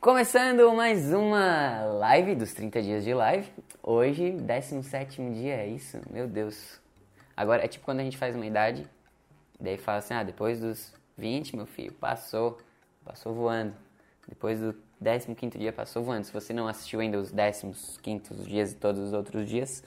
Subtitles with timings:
[0.00, 3.46] Começando mais uma live dos 30 dias de live.
[3.82, 6.00] Hoje, 17 dia, é isso?
[6.10, 6.80] Meu Deus.
[7.36, 8.88] Agora, é tipo quando a gente faz uma idade,
[9.60, 12.56] daí fala assim: ah, depois dos 20, meu filho, passou,
[13.04, 13.74] passou voando.
[14.26, 14.74] Depois do
[15.36, 16.24] 15 dia, passou voando.
[16.24, 17.30] Se você não assistiu ainda os
[17.98, 19.84] 15 dias e todos os outros dias,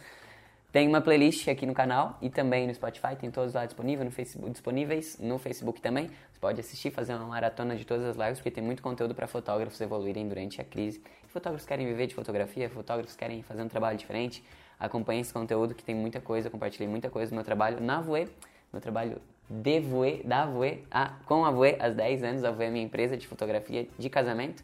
[0.74, 4.12] tem uma playlist aqui no canal e também no Spotify, tem todos lá disponíveis no
[4.12, 6.08] Facebook, disponíveis no Facebook também.
[6.08, 9.28] Você pode assistir, fazer uma maratona de todas as lives, porque tem muito conteúdo para
[9.28, 11.00] fotógrafos evoluírem durante a crise.
[11.28, 14.44] Fotógrafos querem viver de fotografia, fotógrafos querem fazer um trabalho diferente.
[14.80, 18.28] Acompanhe esse conteúdo que tem muita coisa, compartilhei muita coisa do meu trabalho na Voe,
[18.72, 22.44] meu trabalho de Voe, da Voe, a, com a Voe há 10 anos.
[22.44, 24.64] A Voe é minha empresa de fotografia de casamento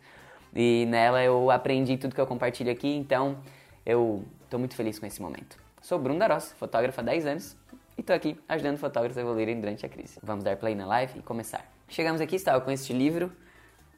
[0.56, 3.38] e nela eu aprendi tudo que eu compartilho aqui, então
[3.86, 5.69] eu estou muito feliz com esse momento.
[5.82, 7.58] Sou Bruno Daros, fotógrafo há 10 anos
[7.98, 10.20] e estou aqui ajudando fotógrafos a evoluírem durante a crise.
[10.22, 11.66] Vamos dar play na live e começar.
[11.88, 13.32] Chegamos aqui, estava com este livro,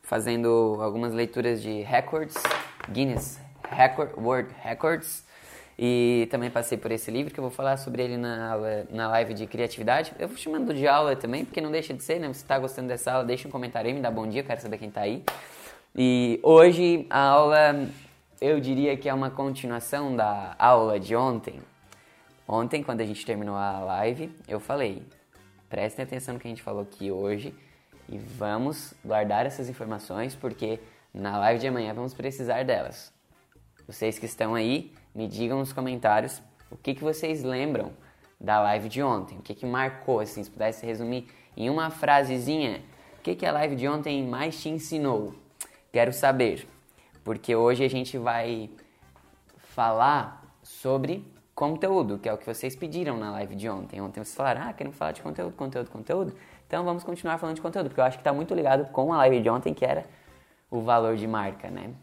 [0.03, 2.36] fazendo algumas leituras de records,
[2.91, 5.25] Guinness Record, World Records,
[5.78, 8.56] e também passei por esse livro que eu vou falar sobre ele na,
[8.91, 10.13] na live de criatividade.
[10.19, 12.28] Eu vou chamando de aula também, porque não deixa de ser, né?
[12.28, 14.78] Se está gostando dessa aula, deixa um comentário aí, me dá bom dia, quero saber
[14.78, 15.23] quem está aí.
[15.95, 17.88] E hoje a aula,
[18.39, 21.59] eu diria que é uma continuação da aula de ontem,
[22.53, 25.02] Ontem, quando a gente terminou a live, eu falei:
[25.69, 27.55] prestem atenção no que a gente falou aqui hoje
[28.09, 30.77] e vamos guardar essas informações porque
[31.13, 33.13] na live de amanhã vamos precisar delas.
[33.88, 37.94] Vocês que estão aí, me digam nos comentários o que, que vocês lembram
[38.38, 42.83] da live de ontem, o que, que marcou, assim, se pudesse resumir em uma frasezinha,
[43.17, 45.33] o que, que a live de ontem mais te ensinou?
[45.89, 46.67] Quero saber,
[47.23, 48.69] porque hoje a gente vai
[49.57, 51.25] falar sobre
[51.62, 54.02] conteúdo, que é o que vocês pediram na live de ontem.
[54.02, 56.36] Ontem vocês falaram, ah, querem falar de conteúdo, conteúdo, conteúdo.
[56.66, 59.18] Então vamos continuar falando de conteúdo, porque eu acho que está muito ligado com a
[59.18, 60.08] live de ontem, que era
[60.72, 61.94] o valor de marca, né?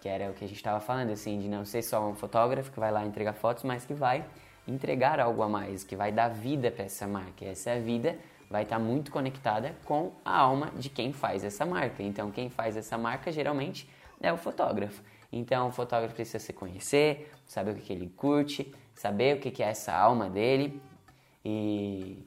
[0.00, 2.72] Que era o que a gente estava falando, assim, de não ser só um fotógrafo
[2.72, 4.24] que vai lá entregar fotos, mas que vai
[4.66, 7.44] entregar algo a mais, que vai dar vida para essa marca.
[7.44, 8.18] E essa vida
[8.50, 12.02] vai estar tá muito conectada com a alma de quem faz essa marca.
[12.02, 13.88] Então, quem faz essa marca geralmente
[14.20, 15.00] é o fotógrafo.
[15.30, 19.62] Então, o fotógrafo precisa se conhecer, saber o que, que ele curte, saber o que
[19.62, 20.82] é essa alma dele
[21.44, 22.18] e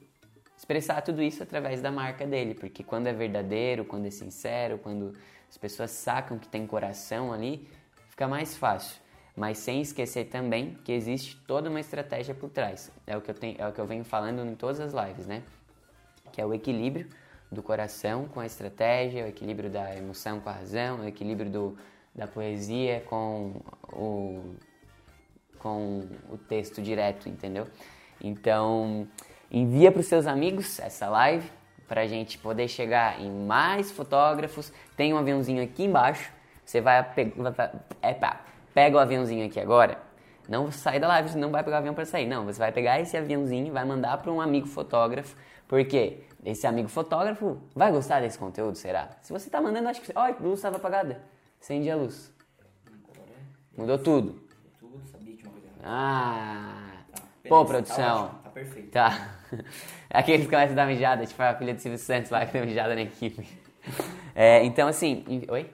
[0.56, 5.14] expressar tudo isso através da marca dele, porque quando é verdadeiro, quando é sincero, quando
[5.50, 7.68] as pessoas sacam que tem coração ali,
[8.08, 9.00] fica mais fácil.
[9.36, 12.90] Mas sem esquecer também que existe toda uma estratégia por trás.
[13.06, 15.26] É o que eu, tenho, é o que eu venho falando em todas as lives,
[15.26, 15.42] né?
[16.30, 17.08] Que é o equilíbrio
[17.50, 21.78] do coração com a estratégia, o equilíbrio da emoção com a razão, o equilíbrio do,
[22.14, 23.60] da poesia com
[23.92, 24.54] o
[25.62, 27.66] com o texto direto, entendeu?
[28.20, 29.06] Então,
[29.50, 31.48] envia para os seus amigos essa live
[31.88, 34.72] para a gente poder chegar em mais fotógrafos.
[34.96, 36.32] Tem um aviãozinho aqui embaixo.
[36.64, 37.02] Você vai
[38.00, 38.46] pegar.
[38.74, 39.98] Pega o aviãozinho aqui agora.
[40.48, 42.26] Não sai da live, não vai pegar o avião para sair.
[42.26, 45.36] Não, você vai pegar esse aviãozinho e vai mandar para um amigo fotógrafo.
[45.68, 49.10] Porque esse amigo fotógrafo vai gostar desse conteúdo, será?
[49.22, 50.12] Se você está mandando, acho que.
[50.14, 51.22] Olha, luz estava apagada.
[51.60, 52.32] Acende a luz.
[53.76, 54.41] Mudou tudo.
[55.82, 57.04] Ah.
[57.12, 58.28] Tá, Pô, produção.
[58.28, 58.90] Tá, tá perfeito.
[58.90, 59.36] Tá.
[60.08, 62.64] Aqueles que começam a dar mijada, tipo a filha do Silvio Santos lá que deu
[62.64, 63.46] mijada na equipe.
[64.34, 65.24] É, então, assim.
[65.48, 65.68] Oi?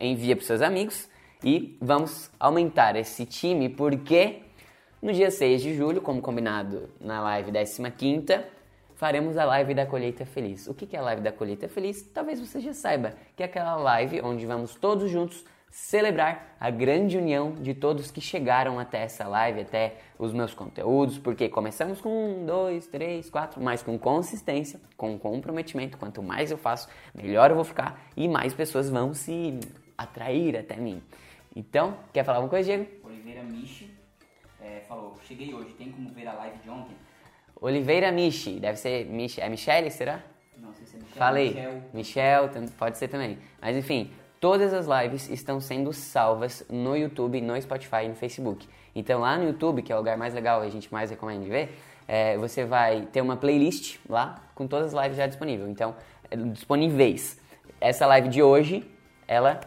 [0.00, 1.08] Envia para seus amigos
[1.42, 4.42] e vamos aumentar esse time porque
[5.02, 8.44] no dia 6 de julho, como combinado na live 15,
[8.94, 10.66] faremos a live da colheita feliz.
[10.66, 12.02] O que é a live da colheita feliz?
[12.02, 17.16] Talvez você já saiba, que é aquela live onde vamos todos juntos celebrar a grande
[17.16, 22.08] união de todos que chegaram até essa live, até os meus conteúdos, porque começamos com
[22.08, 25.98] um, dois, três, quatro, mas com consistência, com comprometimento.
[25.98, 29.60] Quanto mais eu faço, melhor eu vou ficar e mais pessoas vão se
[29.96, 31.02] atrair até mim.
[31.54, 32.88] Então, quer falar alguma coisa, Diego?
[33.04, 33.92] Oliveira Michi
[34.60, 36.96] é, falou: Cheguei hoje, tem como ver a live de ontem?
[37.60, 40.22] Oliveira Michi, deve ser Michi, é Michele, será?
[40.56, 41.18] Não sei se é Michel.
[41.18, 41.82] Falei, Michel.
[41.92, 43.38] Michel, pode ser também.
[43.60, 48.68] Mas enfim, Todas as lives estão sendo salvas no YouTube, no Spotify e no Facebook.
[48.94, 51.42] Então lá no YouTube, que é o lugar mais legal e a gente mais recomenda
[51.42, 51.76] de ver,
[52.06, 55.68] é, você vai ter uma playlist lá com todas as lives já disponíveis.
[55.68, 55.94] Então,
[56.30, 57.38] é, disponíveis.
[57.80, 58.88] Essa live de hoje,
[59.26, 59.60] ela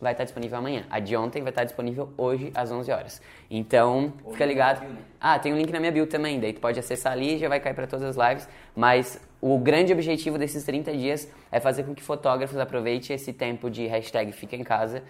[0.00, 0.84] vai estar disponível amanhã.
[0.90, 3.22] A de ontem vai estar disponível hoje às 11 horas.
[3.50, 4.80] Então, Ou fica ligado.
[4.80, 4.96] Né?
[5.20, 7.48] Ah, tem um link na minha bio também, daí tu pode acessar ali e já
[7.48, 8.48] vai cair para todas as lives.
[8.74, 13.70] Mas o grande objetivo desses 30 dias é fazer com que fotógrafos aproveitem esse tempo
[13.70, 15.02] de hashtag Fica em Casa,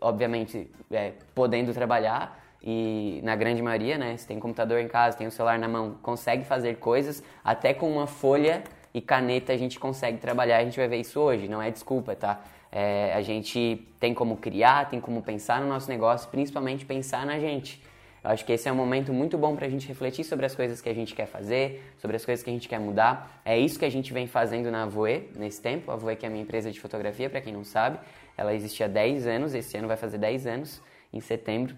[0.00, 5.26] obviamente é, podendo trabalhar e na grande maioria, né, se tem computador em casa, tem
[5.26, 8.62] o celular na mão, consegue fazer coisas, até com uma folha
[8.94, 12.14] e caneta a gente consegue trabalhar, a gente vai ver isso hoje, não é desculpa,
[12.14, 12.40] tá?
[12.70, 17.38] É, a gente tem como criar, tem como pensar no nosso negócio, principalmente pensar na
[17.38, 17.82] gente.
[18.24, 20.54] Eu acho que esse é um momento muito bom para a gente refletir sobre as
[20.54, 23.40] coisas que a gente quer fazer, sobre as coisas que a gente quer mudar.
[23.44, 25.90] É isso que a gente vem fazendo na Voe nesse tempo.
[25.90, 27.98] A Voe que é a minha empresa de fotografia, para quem não sabe.
[28.36, 30.80] Ela existe há 10 anos, esse ano vai fazer 10 anos,
[31.12, 31.74] em setembro.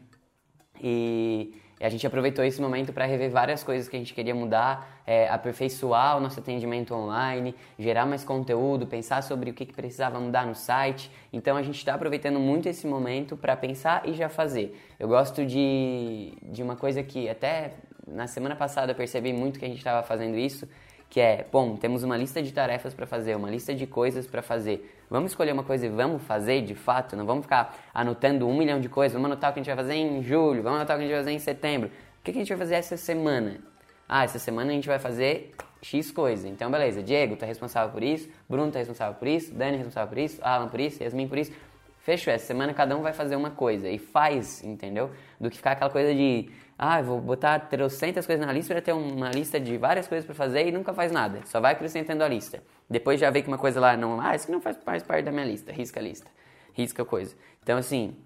[0.82, 4.34] E e a gente aproveitou esse momento para rever várias coisas que a gente queria
[4.34, 9.74] mudar, é, aperfeiçoar o nosso atendimento online, gerar mais conteúdo, pensar sobre o que, que
[9.74, 11.10] precisava mudar no site.
[11.30, 14.74] Então a gente está aproveitando muito esse momento para pensar e já fazer.
[14.98, 17.74] Eu gosto de, de uma coisa que até
[18.08, 20.66] na semana passada eu percebi muito que a gente estava fazendo isso,
[21.14, 24.42] que é, bom, temos uma lista de tarefas para fazer, uma lista de coisas para
[24.42, 25.00] fazer.
[25.08, 28.80] Vamos escolher uma coisa e vamos fazer de fato, não vamos ficar anotando um milhão
[28.80, 30.98] de coisas, vamos anotar o que a gente vai fazer em julho, vamos anotar o
[30.98, 31.88] que a gente vai fazer em setembro.
[32.18, 33.60] O que a gente vai fazer essa semana?
[34.08, 36.48] Ah, essa semana a gente vai fazer X coisa.
[36.48, 40.18] Então, beleza, Diego tá responsável por isso, Bruno tá responsável por isso, Dani responsável por
[40.18, 41.52] isso, Alan por isso, Yasmin por isso.
[42.00, 45.12] Fechou, essa semana cada um vai fazer uma coisa e faz, entendeu?
[45.38, 48.92] Do que ficar aquela coisa de ah, vou botar trocentas coisas na lista para ter
[48.92, 51.40] uma lista de várias coisas para fazer e nunca faz nada.
[51.44, 52.62] Só vai acrescentando a lista.
[52.90, 54.20] Depois já vê que uma coisa lá não.
[54.20, 55.72] Ah, isso não faz, parte da minha lista.
[55.72, 56.26] Risca a lista.
[56.72, 57.36] Risca coisa.
[57.62, 58.16] Então, assim,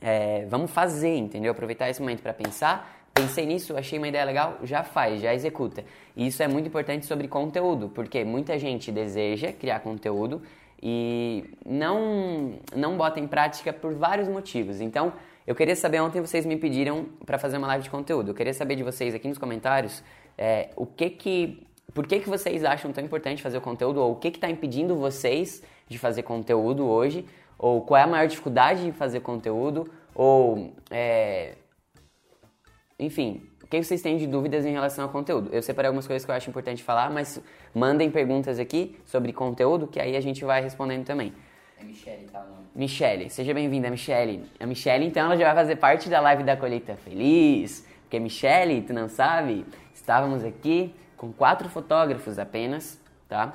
[0.00, 1.52] é, vamos fazer, entendeu?
[1.52, 2.98] Aproveitar esse momento para pensar.
[3.14, 5.84] Pensei nisso, achei uma ideia legal, já faz, já executa.
[6.14, 10.42] E isso é muito importante sobre conteúdo, porque muita gente deseja criar conteúdo
[10.82, 14.80] e não, não bota em prática por vários motivos.
[14.80, 15.12] Então,
[15.50, 18.30] eu queria saber, ontem vocês me pediram para fazer uma live de conteúdo.
[18.30, 20.00] Eu queria saber de vocês aqui nos comentários
[20.38, 24.12] é, o que que, por que que vocês acham tão importante fazer o conteúdo ou
[24.12, 27.26] o que está impedindo vocês de fazer conteúdo hoje
[27.58, 31.56] ou qual é a maior dificuldade de fazer conteúdo ou é,
[32.96, 35.50] enfim, o que vocês têm de dúvidas em relação ao conteúdo?
[35.52, 37.42] Eu separei algumas coisas que eu acho importante falar, mas
[37.74, 41.32] mandem perguntas aqui sobre conteúdo que aí a gente vai respondendo também.
[41.80, 42.66] É Michelle, tá o nome.
[42.74, 44.44] Michelle, seja bem-vinda, Michelle.
[44.60, 47.86] A Michelle, então, ela já vai fazer parte da live da Colheita Feliz.
[48.02, 53.54] Porque, Michelle, tu não sabe, estávamos aqui com quatro fotógrafos apenas, tá?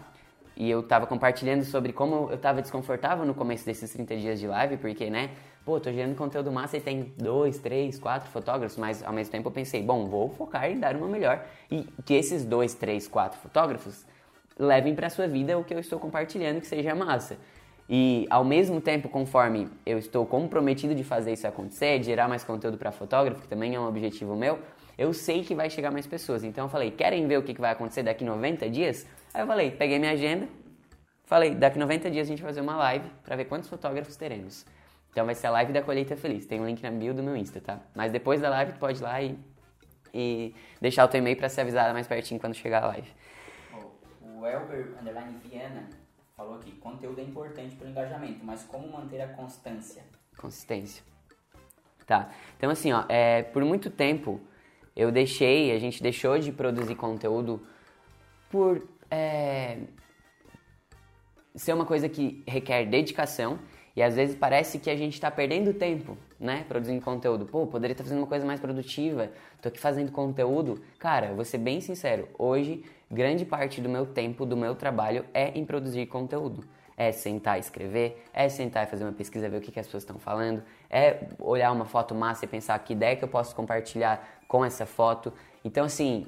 [0.57, 4.47] E eu tava compartilhando sobre como eu tava desconfortável no começo desses 30 dias de
[4.47, 5.29] live, porque, né,
[5.63, 9.49] pô, tô gerando conteúdo massa e tem dois, três, quatro fotógrafos, mas ao mesmo tempo
[9.49, 13.39] eu pensei, bom, vou focar em dar uma melhor e que esses dois, três, quatro
[13.39, 14.03] fotógrafos
[14.57, 17.37] levem para sua vida o que eu estou compartilhando que seja massa.
[17.87, 22.43] E ao mesmo tempo, conforme eu estou comprometido de fazer isso acontecer, de gerar mais
[22.43, 24.59] conteúdo para fotógrafo, que também é um objetivo meu,
[24.97, 26.43] eu sei que vai chegar mais pessoas.
[26.43, 29.05] Então eu falei, querem ver o que vai acontecer daqui 90 dias?
[29.33, 30.47] Aí eu falei, peguei minha agenda,
[31.25, 34.65] falei, daqui 90 dias a gente vai fazer uma live para ver quantos fotógrafos teremos.
[35.11, 36.45] Então vai ser a live da colheita feliz.
[36.45, 37.79] Tem um link na bio do meu Insta, tá?
[37.93, 39.37] Mas depois da live tu pode ir lá e,
[40.13, 43.07] e deixar o teu e-mail para ser avisado mais pertinho quando chegar a live.
[44.21, 44.89] O Elber
[45.43, 45.87] Viana
[46.35, 50.03] falou aqui, conteúdo é importante para o engajamento, mas como manter a constância?
[50.37, 51.03] Consistência.
[52.05, 52.29] Tá.
[52.57, 54.39] Então assim, ó, é, por muito tempo
[54.95, 57.65] eu deixei, a gente deixou de produzir conteúdo
[58.51, 59.79] por é,
[61.55, 63.57] ser uma coisa que requer dedicação
[63.95, 66.65] e às vezes parece que a gente está perdendo tempo, né?
[66.67, 67.45] Produzindo conteúdo.
[67.45, 69.31] Pô, poderia estar tá fazendo uma coisa mais produtiva.
[69.61, 70.81] Tô aqui fazendo conteúdo.
[70.99, 72.27] Cara, vou ser bem sincero.
[72.37, 76.63] Hoje, grande parte do meu tempo, do meu trabalho é em produzir conteúdo.
[76.97, 79.85] É sentar e escrever, é sentar e fazer uma pesquisa, ver o que, que as
[79.85, 83.53] pessoas estão falando, é olhar uma foto massa e pensar que ideia que eu posso
[83.53, 85.33] compartilhar com essa foto.
[85.63, 86.25] Então, assim,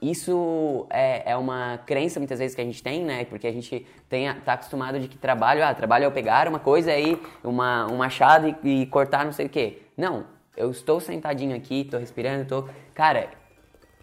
[0.00, 3.26] isso é, é, uma crença muitas vezes que a gente tem, né?
[3.26, 6.58] Porque a gente tem, tá acostumado de que trabalho, ah, trabalho é eu pegar uma
[6.58, 9.82] coisa aí, uma, um machado e, e cortar não sei o quê.
[9.96, 10.24] Não,
[10.56, 12.68] eu estou sentadinho aqui, estou respirando, estou...
[12.94, 13.28] Cara,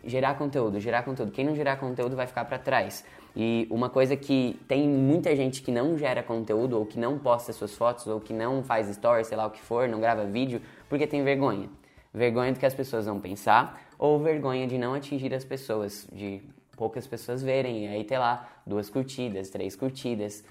[0.04, 1.32] gerar conteúdo, gerar conteúdo.
[1.32, 3.04] Quem não gerar conteúdo vai ficar para trás.
[3.36, 7.54] E uma coisa que tem muita gente que não gera conteúdo, ou que não posta
[7.54, 10.62] suas fotos, ou que não faz stories, sei lá o que for, não grava vídeo,
[10.90, 11.70] porque tem vergonha.
[12.14, 16.42] Vergonha do que as pessoas vão pensar, ou vergonha de não atingir as pessoas, de
[16.76, 20.44] poucas pessoas verem, e aí ter lá duas curtidas, três curtidas.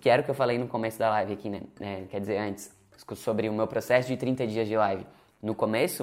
[0.00, 1.60] Que era o que eu falei no começo da live aqui, né?
[1.78, 2.74] É, quer dizer, antes,
[3.16, 5.06] sobre o meu processo de 30 dias de live.
[5.42, 6.02] No começo,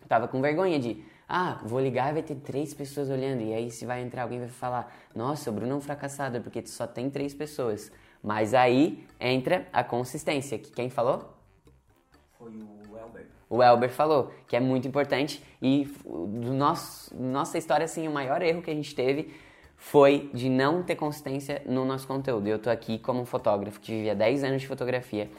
[0.00, 1.04] eu tava com vergonha de,
[1.36, 4.38] ah, vou ligar e vai ter três pessoas olhando, e aí se vai entrar alguém
[4.38, 7.90] vai falar, nossa, o Bruno é um fracassado, porque só tem três pessoas.
[8.22, 11.34] Mas aí entra a consistência, que quem falou?
[12.38, 15.42] Foi o Elber o Elber falou, que é muito importante.
[15.60, 19.34] E do nosso, nossa história, assim, o maior erro que a gente teve
[19.76, 22.46] foi de não ter consistência no nosso conteúdo.
[22.46, 25.30] Eu tô aqui como um fotógrafo que vivia 10 anos de fotografia,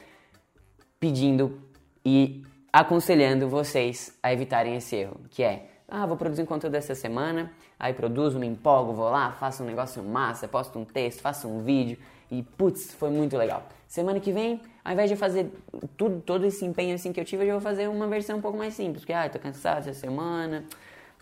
[1.00, 1.60] pedindo
[2.06, 6.96] e aconselhando vocês a evitarem esse erro, que é, ah, vou produzir um conteúdo essa
[6.96, 11.48] semana, aí produzo, me empolgo, vou lá, faço um negócio massa, posto um texto, faço
[11.48, 11.98] um vídeo,
[12.32, 13.63] e putz, foi muito legal.
[13.88, 15.51] Semana que vem, ao invés de fazer
[15.96, 18.42] tudo, todo esse empenho assim que eu tive, eu já vou fazer uma versão um
[18.42, 20.65] pouco mais simples, porque ah, tô cansado essa semana,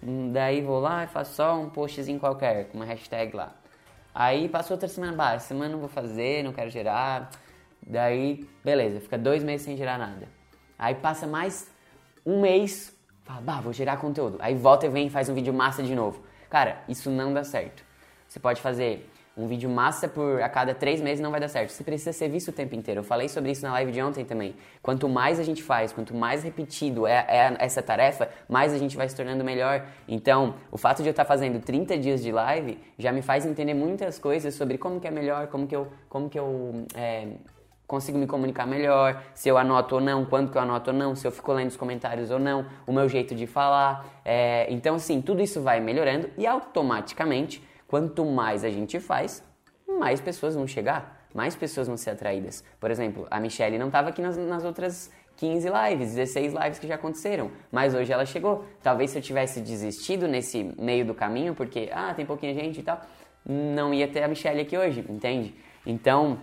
[0.01, 3.53] hum, daí vou lá e faço só um postzinho qualquer, com uma hashtag lá.
[4.15, 7.31] Aí passou outra semana, bah, semana não vou fazer, não quero gerar.
[7.85, 10.27] Daí, beleza, fica dois meses sem gerar nada.
[10.77, 11.69] Aí passa mais
[12.25, 14.37] um mês, fala, bah, vou gerar conteúdo.
[14.39, 16.21] Aí volta e vem e faz um vídeo massa de novo.
[16.49, 17.83] Cara, isso não dá certo.
[18.27, 21.71] Você pode fazer um vídeo massa por a cada três meses não vai dar certo.
[21.71, 22.99] Você precisa ser visto o tempo inteiro.
[22.99, 24.55] Eu falei sobre isso na live de ontem também.
[24.81, 28.95] Quanto mais a gente faz, quanto mais repetido é, é essa tarefa, mais a gente
[28.95, 29.87] vai se tornando melhor.
[30.07, 33.73] Então, o fato de eu estar fazendo 30 dias de live já me faz entender
[33.73, 37.29] muitas coisas sobre como que é melhor, como que eu, como que eu é,
[37.93, 41.15] consigo me comunicar melhor, se eu anoto ou não, quando que eu anoto ou não,
[41.15, 44.03] se eu fico lendo os comentários ou não, o meu jeito de falar.
[44.25, 49.43] É, então, sim, tudo isso vai melhorando e automaticamente, quanto mais a gente faz,
[49.87, 52.63] mais pessoas vão chegar, mais pessoas vão ser atraídas.
[52.79, 56.87] Por exemplo, a Michelle não estava aqui nas, nas outras 15 lives, 16 lives que
[56.87, 58.65] já aconteceram, mas hoje ela chegou.
[58.81, 62.83] Talvez se eu tivesse desistido nesse meio do caminho, porque, ah, tem pouquinha gente e
[62.83, 62.99] tal,
[63.45, 65.53] não ia ter a Michelle aqui hoje, entende?
[65.85, 66.39] Então,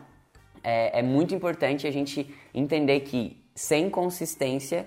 [0.62, 4.86] é, é muito importante a gente entender que sem consistência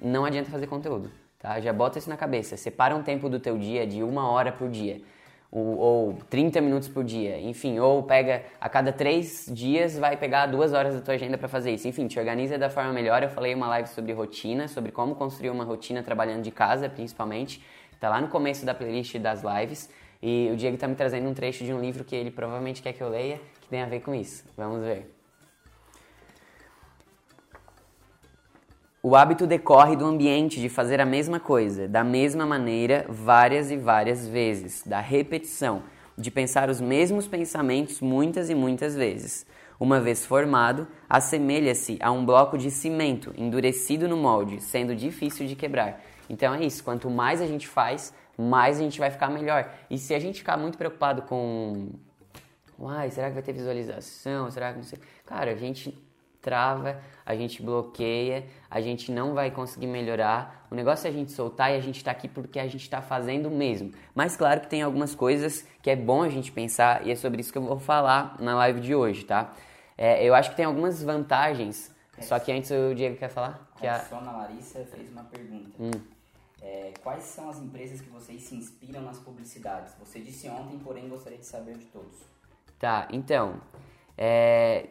[0.00, 1.60] não adianta fazer conteúdo, tá?
[1.60, 2.56] Já bota isso na cabeça.
[2.56, 5.00] Separa um tempo do teu dia de uma hora por dia,
[5.50, 10.46] ou, ou 30 minutos por dia, enfim, ou pega a cada três dias vai pegar
[10.46, 11.88] duas horas da tua agenda para fazer isso.
[11.88, 13.22] Enfim, te organiza da forma melhor.
[13.22, 17.62] Eu falei uma live sobre rotina, sobre como construir uma rotina trabalhando de casa, principalmente.
[17.98, 19.90] Tá lá no começo da playlist das lives.
[20.22, 22.92] E o Diego tá me trazendo um trecho de um livro que ele provavelmente quer
[22.92, 24.44] que eu leia, tem a ver com isso.
[24.56, 25.16] Vamos ver.
[29.02, 33.76] O hábito decorre do ambiente de fazer a mesma coisa, da mesma maneira, várias e
[33.76, 35.84] várias vezes, da repetição,
[36.18, 39.46] de pensar os mesmos pensamentos muitas e muitas vezes.
[39.78, 45.56] Uma vez formado, assemelha-se a um bloco de cimento endurecido no molde, sendo difícil de
[45.56, 46.02] quebrar.
[46.28, 49.70] Então é isso, quanto mais a gente faz, mais a gente vai ficar melhor.
[49.88, 51.88] E se a gente ficar muito preocupado com
[52.80, 54.50] Uai, será que vai ter visualização?
[54.50, 54.98] Será que não sei?
[55.26, 55.96] Cara, a gente
[56.40, 60.66] trava, a gente bloqueia, a gente não vai conseguir melhorar.
[60.70, 63.02] O negócio é a gente soltar e a gente está aqui porque a gente está
[63.02, 63.92] fazendo mesmo.
[64.14, 67.40] Mas claro que tem algumas coisas que é bom a gente pensar e é sobre
[67.40, 69.52] isso que eu vou falar na live de hoje, tá?
[69.96, 72.22] É, eu acho que tem algumas vantagens, é.
[72.22, 73.70] só que antes o Diego quer falar?
[73.76, 75.70] Que a Sona Larissa fez uma pergunta.
[75.78, 75.90] Hum.
[76.62, 79.94] É, quais são as empresas que vocês se inspiram nas publicidades?
[79.98, 82.29] Você disse ontem, porém gostaria de saber de todos.
[82.80, 83.60] Tá, então.
[84.16, 84.86] É,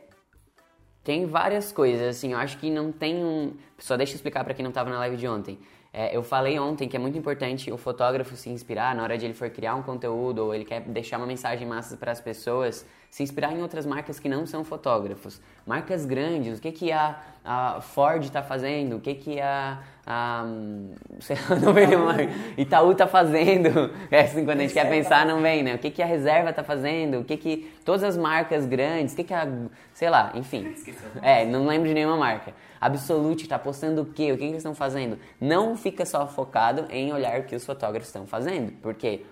[1.03, 3.55] tem várias coisas, assim, eu acho que não tem um.
[3.79, 5.57] Só deixa eu explicar para quem não estava na live de ontem.
[5.91, 9.25] É, eu falei ontem que é muito importante o fotógrafo se inspirar na hora de
[9.25, 12.85] ele for criar um conteúdo ou ele quer deixar uma mensagem massa para as pessoas,
[13.09, 15.41] se inspirar em outras marcas que não são fotógrafos.
[15.65, 20.43] Marcas grandes, o que, que a, a Ford está fazendo, o que, que a, a
[21.21, 23.69] sei lá, não vem mais, Itaú está fazendo.
[24.09, 25.75] É assim, quando a gente quer pensar, não vem, né?
[25.75, 29.15] O que, que a Reserva está fazendo, o que, que todas as marcas grandes, o
[29.15, 29.47] que, que a,
[29.93, 30.73] sei lá, enfim.
[31.21, 32.53] É, não lembro de nenhuma marca.
[32.81, 34.31] Absolute está postando o quê?
[34.31, 35.19] O que, que eles estão fazendo?
[35.39, 39.25] Não fica só focado em olhar o que os fotógrafos estão fazendo, porque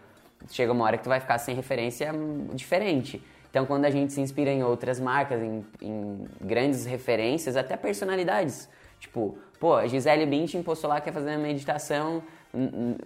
[0.49, 2.11] chega uma hora que tu vai ficar sem referência
[2.53, 3.23] diferente.
[3.49, 8.69] Então, quando a gente se inspira em outras marcas, em, em grandes referências, até personalidades,
[8.99, 12.23] tipo, pô, a Gisele Bündchen postou lá que ia fazer uma meditação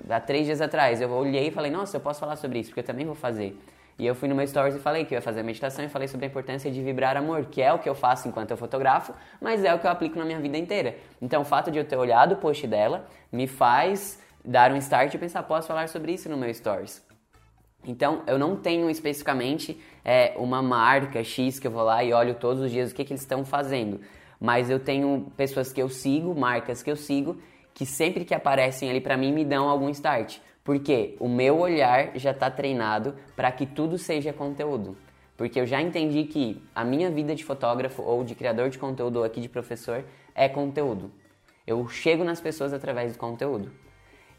[0.10, 1.02] há três dias atrás.
[1.02, 3.58] Eu olhei e falei, nossa, eu posso falar sobre isso, porque eu também vou fazer.
[4.00, 5.90] E eu fui no meu stories e falei que eu ia fazer a meditação e
[5.90, 8.58] falei sobre a importância de vibrar amor, que é o que eu faço enquanto eu
[8.58, 10.96] fotografo, mas é o que eu aplico na minha vida inteira.
[11.22, 15.14] Então, o fato de eu ter olhado o post dela me faz dar um start
[15.14, 17.06] e pensar, posso falar sobre isso no meu stories.
[17.86, 22.36] Então, eu não tenho especificamente é, uma marca X que eu vou lá e olho
[22.36, 24.00] todos os dias o que, que eles estão fazendo.
[24.42, 27.38] Mas eu tenho pessoas que eu sigo, marcas que eu sigo,
[27.76, 30.40] que sempre que aparecem ali para mim me dão algum start.
[30.64, 34.98] Porque o meu olhar já está treinado para que tudo seja conteúdo.
[35.38, 39.18] Porque eu já entendi que a minha vida de fotógrafo ou de criador de conteúdo
[39.18, 41.12] ou aqui de professor é conteúdo.
[41.66, 43.72] Eu chego nas pessoas através do conteúdo.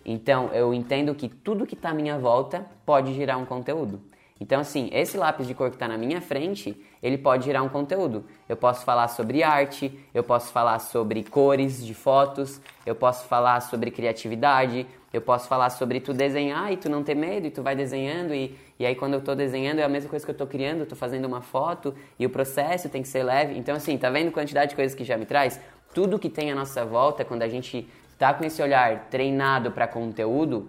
[0.05, 4.03] Então eu entendo que tudo que está à minha volta pode gerar um conteúdo.
[4.43, 7.69] Então, assim, esse lápis de cor que está na minha frente, ele pode gerar um
[7.69, 8.25] conteúdo.
[8.49, 13.61] Eu posso falar sobre arte, eu posso falar sobre cores de fotos, eu posso falar
[13.61, 17.63] sobre criatividade, eu posso falar sobre tu desenhar e tu não ter medo e tu
[17.63, 20.35] vai desenhando e, e aí quando eu estou desenhando é a mesma coisa que eu
[20.35, 23.57] estou criando, tô fazendo uma foto e o processo tem que ser leve.
[23.57, 25.61] Então, assim, tá vendo a quantidade de coisas que já me traz?
[25.95, 29.87] Tudo que tem à nossa volta, quando a gente tá com esse olhar treinado para
[29.87, 30.69] conteúdo,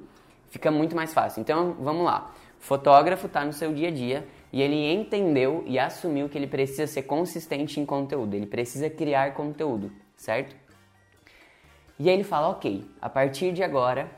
[0.51, 1.41] fica muito mais fácil.
[1.41, 2.31] Então, vamos lá.
[2.63, 6.87] Fotógrafo está no seu dia a dia, e ele entendeu e assumiu que ele precisa
[6.87, 10.55] ser consistente em conteúdo, ele precisa criar conteúdo, certo?
[11.99, 14.09] E aí ele fala: ok, a partir de agora,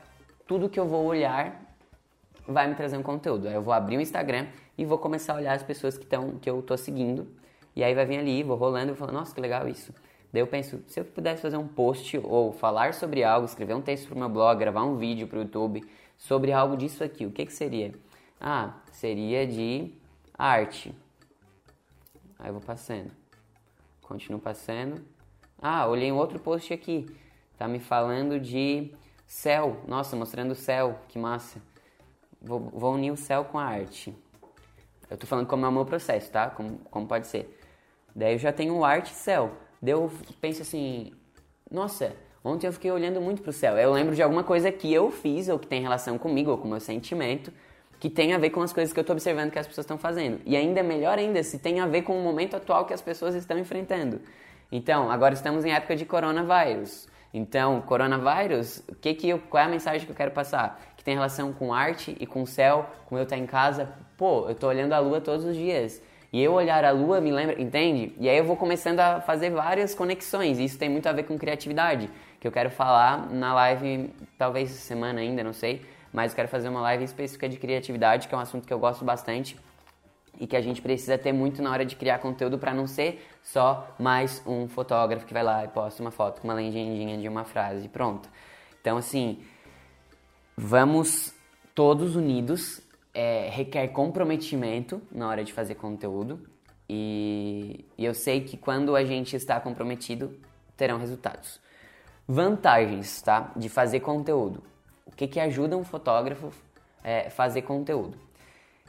[0.46, 1.60] tudo que eu vou olhar
[2.46, 3.48] vai me trazer um conteúdo.
[3.48, 4.46] Aí eu vou abrir o Instagram
[4.78, 7.26] e vou começar a olhar as pessoas que, estão que eu tô seguindo.
[7.74, 9.92] E aí vai vir ali, vou rolando e vou falando, nossa, que legal isso.
[10.32, 13.82] Daí eu penso, se eu pudesse fazer um post ou falar sobre algo, escrever um
[13.82, 15.82] texto para o meu blog, gravar um vídeo para o YouTube
[16.16, 18.05] sobre algo disso aqui, o que, que seria?
[18.40, 19.92] Ah, seria de
[20.36, 20.94] arte.
[22.38, 23.10] Aí eu vou passando.
[24.02, 25.02] Continuo passando.
[25.60, 27.06] Ah, olhei um outro post aqui.
[27.56, 28.92] Tá me falando de
[29.26, 29.82] céu.
[29.88, 30.98] Nossa, mostrando o céu.
[31.08, 31.60] Que massa.
[32.40, 34.14] Vou, vou unir o céu com a arte.
[35.08, 36.50] Eu tô falando como é o meu processo, tá?
[36.50, 37.58] Como, como pode ser.
[38.14, 39.52] Daí eu já tenho arte e céu.
[39.80, 41.12] Daí eu penso assim,
[41.70, 42.14] nossa,
[42.44, 43.76] ontem eu fiquei olhando muito pro céu.
[43.76, 46.66] Eu lembro de alguma coisa que eu fiz, ou que tem relação comigo, ou com
[46.66, 47.52] o meu sentimento,
[47.98, 49.98] que tem a ver com as coisas que eu tô observando que as pessoas estão
[49.98, 50.40] fazendo.
[50.44, 53.34] E ainda melhor ainda, se tem a ver com o momento atual que as pessoas
[53.34, 54.20] estão enfrentando.
[54.70, 57.08] Então, agora estamos em época de coronavírus.
[57.32, 60.80] Então, coronavírus, o que que eu, qual é a mensagem que eu quero passar?
[60.96, 63.88] Que tem relação com arte e com o céu, com eu estar em casa.
[64.16, 66.02] Pô, eu tô olhando a lua todos os dias.
[66.32, 68.12] E eu olhar a lua me lembra, entende?
[68.18, 70.58] E aí eu vou começando a fazer várias conexões.
[70.58, 72.10] Isso tem muito a ver com criatividade,
[72.40, 75.82] que eu quero falar na live, talvez semana ainda, não sei.
[76.16, 78.78] Mas eu quero fazer uma live específica de criatividade, que é um assunto que eu
[78.78, 79.54] gosto bastante
[80.40, 83.22] e que a gente precisa ter muito na hora de criar conteúdo para não ser
[83.42, 87.28] só mais um fotógrafo que vai lá e posta uma foto com uma legendinha de
[87.28, 88.30] uma frase pronto.
[88.80, 89.44] Então, assim,
[90.56, 91.34] vamos
[91.74, 92.80] todos unidos,
[93.12, 96.48] é, requer comprometimento na hora de fazer conteúdo
[96.88, 100.34] e, e eu sei que quando a gente está comprometido,
[100.78, 101.60] terão resultados.
[102.26, 103.52] Vantagens, tá?
[103.54, 104.62] De fazer conteúdo.
[105.06, 106.50] O que, que ajuda um fotógrafo
[107.02, 108.18] é, fazer conteúdo?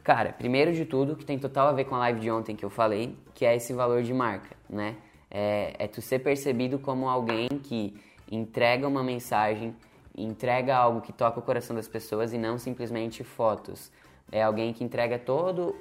[0.04, 2.66] Cara, primeiro de tudo, que tem total a ver com a live de ontem que
[2.66, 4.96] eu falei, que é esse valor de marca, né?
[5.30, 7.94] É, é tu ser percebido como alguém que
[8.32, 9.76] entrega uma mensagem,
[10.18, 13.92] entrega algo que toca o coração das pessoas e não simplesmente fotos.
[14.32, 15.76] É alguém que entrega todo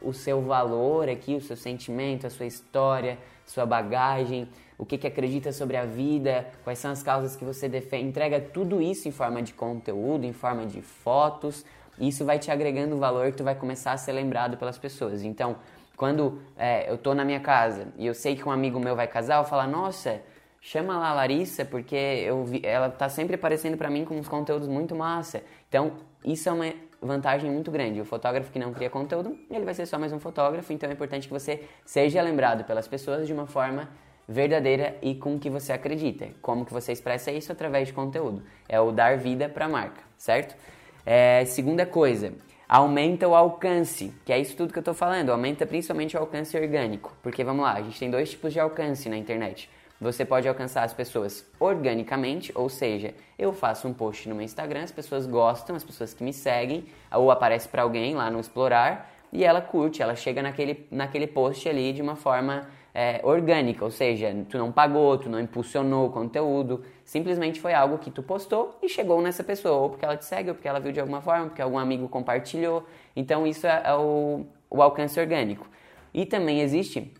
[0.00, 4.48] o seu valor aqui, o seu sentimento, a sua história, sua bagagem,
[4.82, 8.08] o que, que acredita sobre a vida, quais são as causas que você defende.
[8.08, 11.64] Entrega tudo isso em forma de conteúdo, em forma de fotos,
[12.00, 15.22] isso vai te agregando valor que tu vai começar a ser lembrado pelas pessoas.
[15.22, 15.54] Então,
[15.96, 19.06] quando é, eu tô na minha casa e eu sei que um amigo meu vai
[19.06, 20.20] casar, eu falo, nossa,
[20.60, 24.26] chama lá a Larissa, porque eu vi, ela tá sempre aparecendo para mim com uns
[24.26, 25.44] conteúdos muito massa.
[25.68, 25.92] Então,
[26.24, 28.00] isso é uma vantagem muito grande.
[28.00, 30.92] O fotógrafo que não cria conteúdo, ele vai ser só mais um fotógrafo, então é
[30.92, 33.88] importante que você seja lembrado pelas pessoas de uma forma
[34.28, 36.28] verdadeira e com que você acredita.
[36.40, 38.42] Como que você expressa isso através de conteúdo?
[38.68, 40.56] É o dar vida para a marca, certo?
[41.04, 42.32] É, segunda coisa,
[42.68, 46.56] aumenta o alcance, que é isso tudo que eu estou falando, aumenta principalmente o alcance
[46.56, 49.68] orgânico, porque vamos lá, a gente tem dois tipos de alcance na internet.
[50.00, 54.82] Você pode alcançar as pessoas organicamente, ou seja, eu faço um post no meu Instagram,
[54.82, 59.12] as pessoas gostam, as pessoas que me seguem, ou aparece para alguém lá no explorar
[59.32, 63.90] e ela curte, ela chega naquele, naquele post ali de uma forma é, orgânica, ou
[63.90, 68.78] seja, tu não pagou, tu não impulsionou o conteúdo, simplesmente foi algo que tu postou
[68.82, 71.22] e chegou nessa pessoa, ou porque ela te segue, ou porque ela viu de alguma
[71.22, 72.86] forma, porque algum amigo compartilhou.
[73.16, 75.66] Então isso é, é o, o alcance orgânico.
[76.12, 77.12] E também existe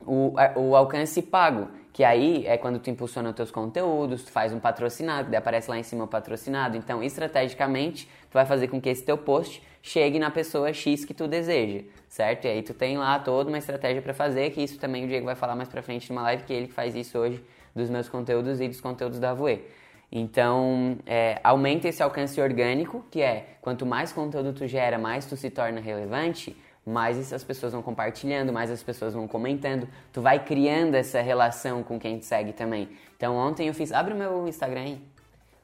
[0.00, 4.52] o, o alcance pago, que aí é quando tu impulsiona os teus conteúdos, tu faz
[4.52, 6.76] um patrocinado, daí aparece lá em cima o patrocinado.
[6.76, 11.14] Então, estrategicamente, tu vai fazer com que esse teu post chegue na pessoa X que
[11.14, 12.44] tu deseja, certo?
[12.44, 15.26] E aí tu tem lá toda uma estratégia para fazer, que isso também o Diego
[15.26, 17.42] vai falar mais pra frente numa live, que é ele que faz isso hoje
[17.74, 19.62] dos meus conteúdos e dos conteúdos da Voe.
[20.10, 25.36] Então, é, aumenta esse alcance orgânico, que é quanto mais conteúdo tu gera, mais tu
[25.36, 30.42] se torna relevante, mais as pessoas vão compartilhando, mais as pessoas vão comentando, tu vai
[30.42, 32.88] criando essa relação com quem te segue também.
[33.16, 34.98] Então, ontem eu fiz, abre o meu Instagram aí.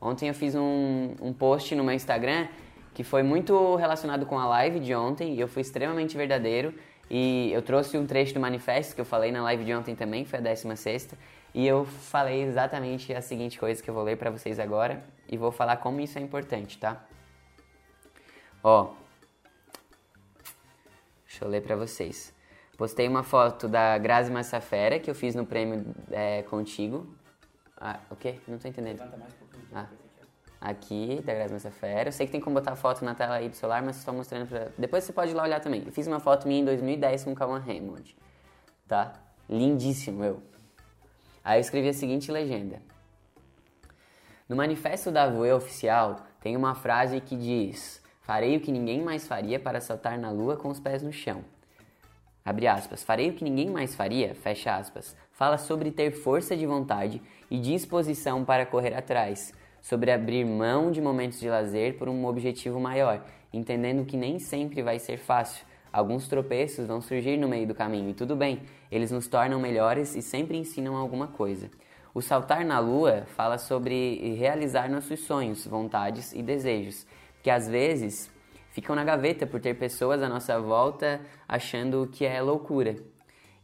[0.00, 2.46] Ontem eu fiz um, um post no meu Instagram
[2.94, 6.72] que foi muito relacionado com a live de ontem e eu fui extremamente verdadeiro.
[7.10, 10.24] E eu trouxe um trecho do manifesto que eu falei na live de ontem também,
[10.24, 11.10] foi a 16
[11.52, 15.36] e eu falei exatamente a seguinte coisa que eu vou ler para vocês agora e
[15.36, 17.04] vou falar como isso é importante, tá?
[18.62, 18.94] Ó,
[21.26, 22.32] deixa eu ler para vocês.
[22.78, 27.06] Postei uma foto da Grazi Massafera que eu fiz no prêmio é, contigo.
[27.76, 28.40] Ah, o quê?
[28.48, 29.02] Não tô entendendo.
[29.74, 29.86] Ah
[30.64, 32.08] aqui da Grazi Massafera.
[32.08, 34.48] Eu sei que tem como botar foto na tela aí do celular, mas estou mostrando
[34.48, 34.68] pra...
[34.78, 35.82] Depois você pode ir lá olhar também.
[35.84, 38.16] Eu fiz uma foto minha em 2010 com o Calma Raymond,
[38.88, 39.12] tá?
[39.48, 40.42] Lindíssimo, eu.
[41.44, 42.80] Aí eu escrevi a seguinte legenda.
[44.48, 49.28] No manifesto da Voe oficial tem uma frase que diz Farei o que ninguém mais
[49.28, 51.44] faria para saltar na lua com os pés no chão.
[52.42, 53.02] Abre aspas.
[53.02, 55.14] Farei o que ninguém mais faria, fecha aspas.
[55.30, 59.52] Fala sobre ter força de vontade e disposição para correr atrás,
[59.84, 64.80] sobre abrir mão de momentos de lazer por um objetivo maior, entendendo que nem sempre
[64.80, 65.62] vai ser fácil.
[65.92, 70.16] Alguns tropeços vão surgir no meio do caminho e tudo bem, eles nos tornam melhores
[70.16, 71.70] e sempre ensinam alguma coisa.
[72.14, 77.06] O saltar na lua fala sobre realizar nossos sonhos, vontades e desejos,
[77.42, 78.32] que às vezes
[78.70, 82.96] ficam na gaveta por ter pessoas à nossa volta achando que é loucura.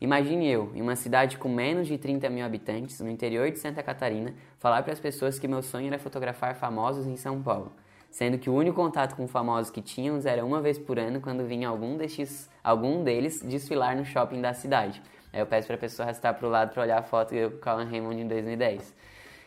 [0.01, 3.83] Imagine eu, em uma cidade com menos de 30 mil habitantes, no interior de Santa
[3.83, 7.71] Catarina, falar para as pessoas que meu sonho era fotografar famosos em São Paulo,
[8.11, 11.45] sendo que o único contato com famosos que tínhamos era uma vez por ano quando
[11.45, 15.03] vinha algum, destes, algum deles desfilar no shopping da cidade.
[15.35, 17.51] Aí eu peço para a pessoa arrastar para o lado para olhar a foto eu
[17.51, 18.95] com o Colin Raymond em 2010.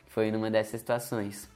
[0.06, 1.53] Foi numa dessas situações.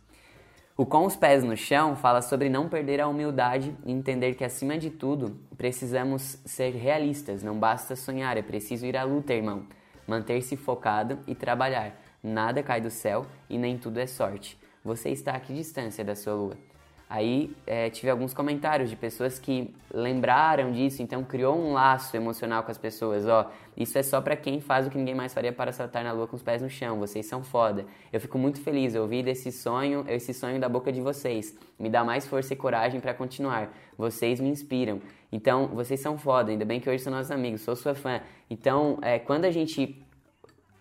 [0.79, 4.43] O Com os Pés no Chão fala sobre não perder a humildade e entender que,
[4.43, 7.41] acima de tudo, precisamos ser realistas.
[7.41, 9.65] Não basta sonhar, é preciso ir à luta, irmão.
[10.05, 11.99] Manter-se focado e trabalhar.
[12.21, 14.55] Nada cai do céu e nem tudo é sorte.
[14.85, 16.66] Você está a que distância da sua lua?
[17.09, 22.63] Aí é, tive alguns comentários de pessoas que lembraram disso, então criou um laço emocional
[22.63, 23.25] com as pessoas.
[23.25, 26.11] Ó, isso é só para quem faz o que ninguém mais faria para saltar na
[26.11, 26.99] lua com os pés no chão.
[26.99, 27.85] Vocês são foda.
[28.11, 31.57] Eu fico muito feliz eu ouvir desse sonho, esse sonho da boca de vocês.
[31.79, 33.71] Me dá mais força e coragem para continuar.
[33.97, 35.01] Vocês me inspiram.
[35.31, 36.51] Então, vocês são foda.
[36.51, 37.61] Ainda bem que hoje são nossos amigos.
[37.61, 38.19] Sou sua fã.
[38.49, 40.05] Então, é, quando a gente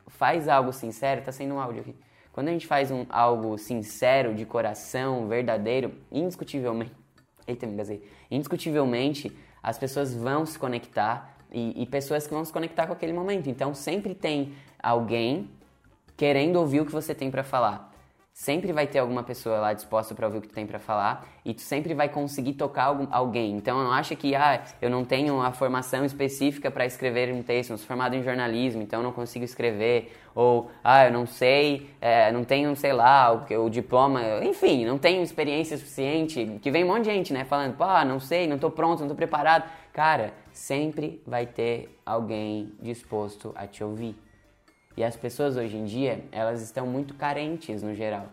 [0.08, 1.94] faz algo sincero, tá sendo um áudio aqui.
[2.36, 6.92] Quando a gente faz um, algo sincero, de coração, verdadeiro, indiscutivelmente.
[7.48, 8.02] Eita, me engasei.
[8.30, 13.14] Indiscutivelmente, as pessoas vão se conectar e, e pessoas que vão se conectar com aquele
[13.14, 13.48] momento.
[13.48, 15.48] Então, sempre tem alguém
[16.14, 17.95] querendo ouvir o que você tem para falar
[18.36, 21.26] sempre vai ter alguma pessoa lá disposta para ouvir o que tu tem para falar
[21.42, 23.56] e tu sempre vai conseguir tocar algum, alguém.
[23.56, 27.70] Então não acha que ah, eu não tenho a formação específica para escrever um texto,
[27.70, 32.30] não sou formado em jornalismo, então não consigo escrever ou ah, eu não sei, é,
[32.30, 36.88] não tenho, sei lá, o, o diploma, enfim, não tenho experiência suficiente, que vem um
[36.88, 39.64] monte de gente, né, falando, ah, não sei, não tô pronto, não tô preparado.
[39.94, 44.25] Cara, sempre vai ter alguém disposto a te ouvir.
[44.96, 48.28] E as pessoas hoje em dia, elas estão muito carentes no geral.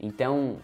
[0.00, 0.56] Então,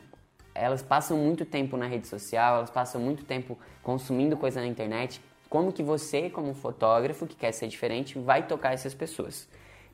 [0.54, 5.20] elas passam muito tempo na rede social, elas passam muito tempo consumindo coisa na internet.
[5.48, 9.48] Como que você, como fotógrafo que quer ser diferente, vai tocar essas pessoas?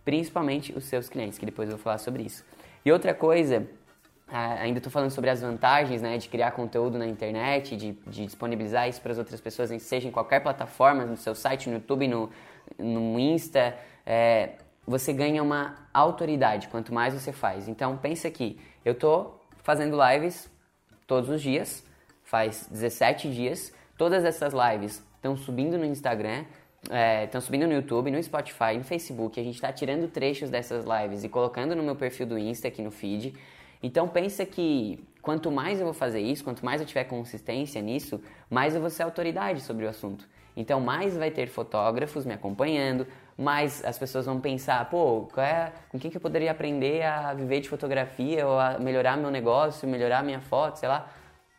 [0.04, 2.44] Principalmente os seus clientes, que depois eu vou falar sobre isso.
[2.84, 3.68] E outra coisa,
[4.28, 8.88] ainda estou falando sobre as vantagens né, de criar conteúdo na internet, de, de disponibilizar
[8.88, 12.30] isso para as outras pessoas, seja em qualquer plataforma, no seu site, no YouTube, no,
[12.78, 13.76] no Insta.
[14.06, 14.52] É,
[14.88, 17.68] você ganha uma autoridade quanto mais você faz.
[17.68, 20.50] Então pensa aqui, eu tô fazendo lives
[21.06, 21.84] todos os dias,
[22.24, 23.72] faz 17 dias.
[23.98, 26.44] Todas essas lives estão subindo no Instagram,
[27.24, 29.38] estão é, subindo no YouTube, no Spotify, no Facebook.
[29.38, 32.80] A gente está tirando trechos dessas lives e colocando no meu perfil do Insta aqui
[32.80, 33.34] no feed.
[33.82, 38.20] Então pensa que quanto mais eu vou fazer isso, quanto mais eu tiver consistência nisso,
[38.48, 40.26] mais eu vou ser autoridade sobre o assunto.
[40.56, 43.06] Então mais vai ter fotógrafos me acompanhando,
[43.38, 47.60] mais as pessoas vão pensar, pô, é, com quem que eu poderia aprender a viver
[47.60, 51.08] de fotografia ou a melhorar meu negócio, melhorar minha foto, sei lá.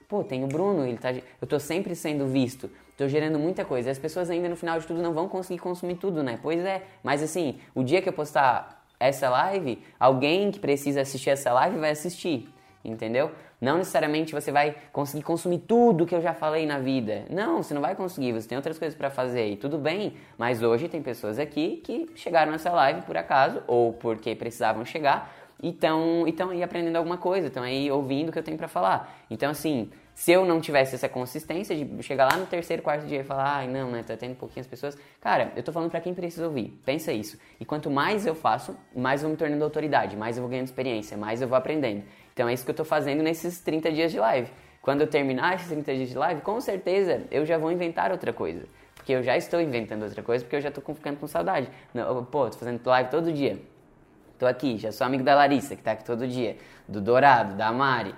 [0.10, 3.90] Pô, tem o Bruno, ele tá, eu tô sempre sendo visto, tô gerando muita coisa.
[3.90, 6.38] As pessoas ainda no final de tudo não vão conseguir consumir tudo, né?
[6.42, 11.30] Pois é, mas assim, o dia que eu postar essa live, alguém que precisa assistir
[11.30, 12.50] essa live vai assistir,
[12.84, 13.32] entendeu?
[13.60, 17.26] Não necessariamente você vai conseguir consumir tudo que eu já falei na vida.
[17.30, 20.14] Não, você não vai conseguir, você tem outras coisas para fazer e tudo bem.
[20.38, 25.34] Mas hoje tem pessoas aqui que chegaram nessa live por acaso ou porque precisavam chegar
[25.62, 29.14] e estão aí aprendendo alguma coisa, estão aí ouvindo o que eu tenho para falar.
[29.30, 33.20] Então, assim, se eu não tivesse essa consistência de chegar lá no terceiro, quarto dia
[33.20, 34.98] e falar, ai, não, né, tá tendo pouquinhas pessoas.
[35.20, 36.80] Cara, eu tô falando para quem precisa ouvir.
[36.86, 37.38] Pensa isso.
[37.60, 40.68] E quanto mais eu faço, mais eu vou me tornando autoridade, mais eu vou ganhando
[40.68, 42.04] experiência, mais eu vou aprendendo.
[42.40, 44.50] Então é isso que eu estou fazendo nesses 30 dias de live.
[44.82, 48.32] Quando eu terminar esses 30 dias de live, com certeza eu já vou inventar outra
[48.32, 48.66] coisa.
[48.96, 51.70] Porque eu já estou inventando outra coisa, porque eu já estou ficando com saudade.
[52.32, 53.60] Pô, tô fazendo live todo dia.
[54.38, 56.56] Tô aqui, já sou amigo da Larissa, que está aqui todo dia.
[56.88, 58.16] Do Dourado, da Mari,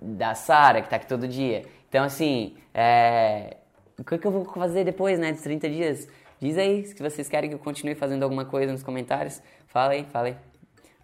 [0.00, 1.66] da Sara, que está aqui todo dia.
[1.90, 3.58] Então, assim, é...
[3.98, 6.08] o que, que eu vou fazer depois, né, dos 30 dias?
[6.40, 9.42] Diz aí se vocês querem que eu continue fazendo alguma coisa nos comentários.
[9.66, 10.36] Fala aí, fala aí.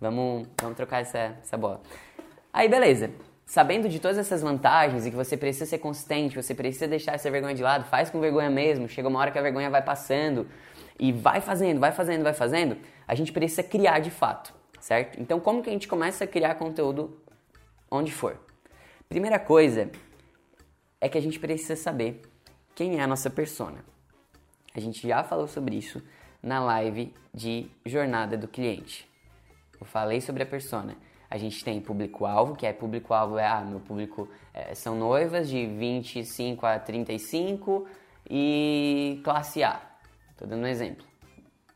[0.01, 1.83] Vamos, vamos trocar essa, essa bola.
[2.55, 3.11] Aí beleza.
[3.45, 7.29] Sabendo de todas essas vantagens e que você precisa ser consistente, você precisa deixar essa
[7.29, 10.47] vergonha de lado, faz com vergonha mesmo, chega uma hora que a vergonha vai passando
[10.97, 15.21] e vai fazendo, vai fazendo, vai fazendo, a gente precisa criar de fato, certo?
[15.21, 17.21] Então como que a gente começa a criar conteúdo
[17.91, 18.39] onde for?
[19.09, 19.91] Primeira coisa
[21.01, 22.23] é que a gente precisa saber
[22.73, 23.85] quem é a nossa persona.
[24.75, 26.01] A gente já falou sobre isso
[26.41, 29.11] na live de jornada do cliente.
[29.79, 30.97] Eu falei sobre a persona.
[31.31, 35.67] A gente tem público-alvo, que é público-alvo é, ah, meu público é, são noivas de
[35.67, 37.87] 25 a 35
[38.29, 39.81] e classe A.
[40.31, 41.05] Estou dando um exemplo,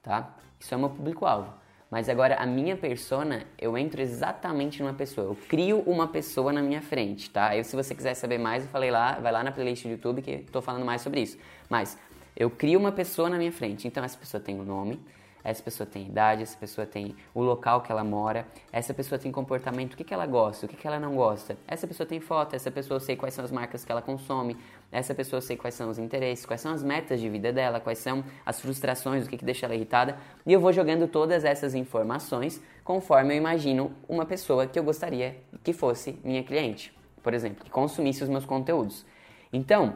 [0.02, 0.34] tá?
[0.58, 1.52] Isso é o meu público-alvo.
[1.90, 5.28] Mas agora a minha persona, eu entro exatamente numa pessoa.
[5.28, 7.56] Eu crio uma pessoa na minha frente, tá?
[7.56, 10.20] Eu, se você quiser saber mais, eu falei lá, vai lá na playlist do YouTube
[10.20, 11.38] que estou falando mais sobre isso.
[11.68, 11.96] Mas
[12.36, 13.88] eu crio uma pessoa na minha frente.
[13.88, 15.00] Então essa pessoa tem um nome,
[15.48, 19.32] essa pessoa tem idade, essa pessoa tem o local que ela mora, essa pessoa tem
[19.32, 21.56] comportamento, o que, que ela gosta, o que, que ela não gosta.
[21.66, 24.58] Essa pessoa tem foto, essa pessoa eu sei quais são as marcas que ela consome,
[24.92, 27.80] essa pessoa eu sei quais são os interesses, quais são as metas de vida dela,
[27.80, 30.18] quais são as frustrações, o que, que deixa ela irritada.
[30.44, 35.36] E eu vou jogando todas essas informações conforme eu imagino uma pessoa que eu gostaria
[35.64, 39.04] que fosse minha cliente, por exemplo, que consumisse os meus conteúdos.
[39.50, 39.94] Então,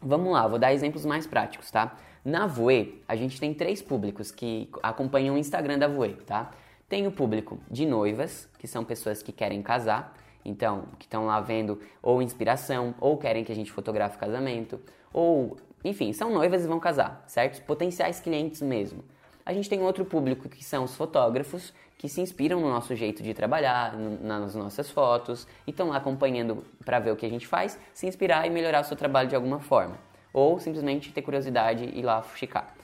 [0.00, 1.94] vamos lá, vou dar exemplos mais práticos, tá?
[2.28, 6.50] Na Voe, a gente tem três públicos que acompanham o Instagram da Voe, tá?
[6.86, 10.14] Tem o público de noivas, que são pessoas que querem casar,
[10.44, 14.78] então, que estão lá vendo ou inspiração, ou querem que a gente fotografe casamento,
[15.10, 17.64] ou, enfim, são noivas e vão casar, certo?
[17.64, 19.02] Potenciais clientes mesmo.
[19.42, 23.22] A gente tem outro público que são os fotógrafos, que se inspiram no nosso jeito
[23.22, 27.46] de trabalhar, nas nossas fotos, e estão lá acompanhando para ver o que a gente
[27.46, 30.07] faz, se inspirar e melhorar o seu trabalho de alguma forma
[30.38, 32.74] ou simplesmente ter curiosidade e ir lá fuxicar.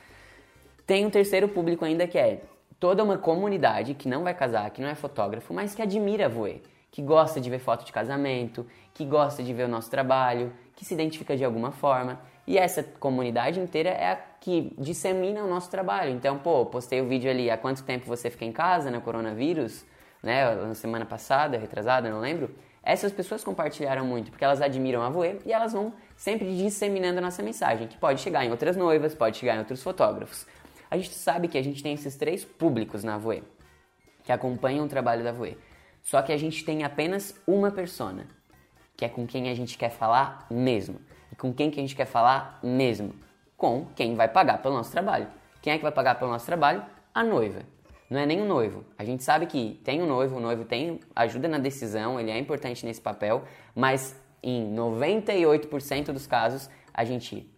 [0.86, 2.42] Tem um terceiro público ainda que é
[2.78, 6.28] toda uma comunidade que não vai casar, que não é fotógrafo, mas que admira a
[6.28, 10.52] Voe, que gosta de ver foto de casamento, que gosta de ver o nosso trabalho,
[10.76, 12.20] que se identifica de alguma forma.
[12.46, 16.10] E essa comunidade inteira é a que dissemina o nosso trabalho.
[16.10, 19.84] Então, pô, postei o vídeo ali, há quanto tempo você fica em casa no coronavírus,
[20.22, 22.54] né, na semana passada, retrasada, não lembro.
[22.84, 27.22] Essas pessoas compartilharam muito porque elas admiram a Voe e elas vão sempre disseminando a
[27.22, 30.46] nossa mensagem, que pode chegar em outras noivas, pode chegar em outros fotógrafos.
[30.90, 33.42] A gente sabe que a gente tem esses três públicos na Voe,
[34.22, 35.56] que acompanham o trabalho da Voe.
[36.02, 38.26] Só que a gente tem apenas uma persona,
[38.94, 41.00] que é com quem a gente quer falar mesmo.
[41.32, 43.14] E com quem que a gente quer falar mesmo?
[43.56, 45.26] Com quem vai pagar pelo nosso trabalho.
[45.62, 46.84] Quem é que vai pagar pelo nosso trabalho?
[47.14, 47.62] A noiva
[48.08, 48.84] não é nem o noivo.
[48.98, 52.38] A gente sabe que tem o noivo, o noivo tem ajuda na decisão, ele é
[52.38, 57.50] importante nesse papel, mas em 98% dos casos a gente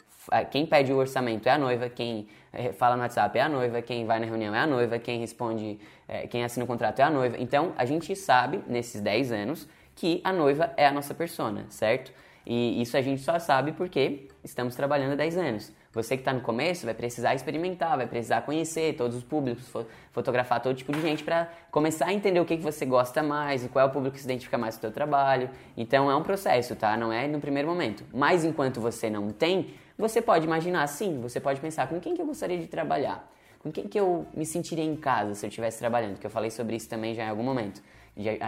[0.51, 3.81] quem pede o orçamento é a noiva, quem eh, fala no WhatsApp é a noiva,
[3.81, 5.79] quem vai na reunião é a noiva, quem responde,
[6.09, 7.37] é, quem assina o contrato é a noiva.
[7.39, 12.13] Então a gente sabe nesses 10 anos que a noiva é a nossa persona, certo?
[12.45, 15.73] E isso a gente só sabe porque estamos trabalhando há 10 anos.
[15.97, 19.67] Você que está no começo vai precisar experimentar, vai precisar conhecer todos os públicos,
[20.13, 23.67] fotografar todo tipo de gente para começar a entender o que, que você gosta mais
[23.69, 25.49] qual é o público que se identifica mais com o seu trabalho.
[25.75, 26.99] Então é um processo, tá?
[26.99, 28.05] Não é no primeiro momento.
[28.13, 32.21] Mas enquanto você não tem, você pode imaginar sim, você pode pensar com quem que
[32.21, 33.27] eu gostaria de trabalhar,
[33.67, 36.53] com quem que eu me sentiria em casa se eu estivesse trabalhando, que eu falei
[36.53, 37.83] sobre isso também já em algum momento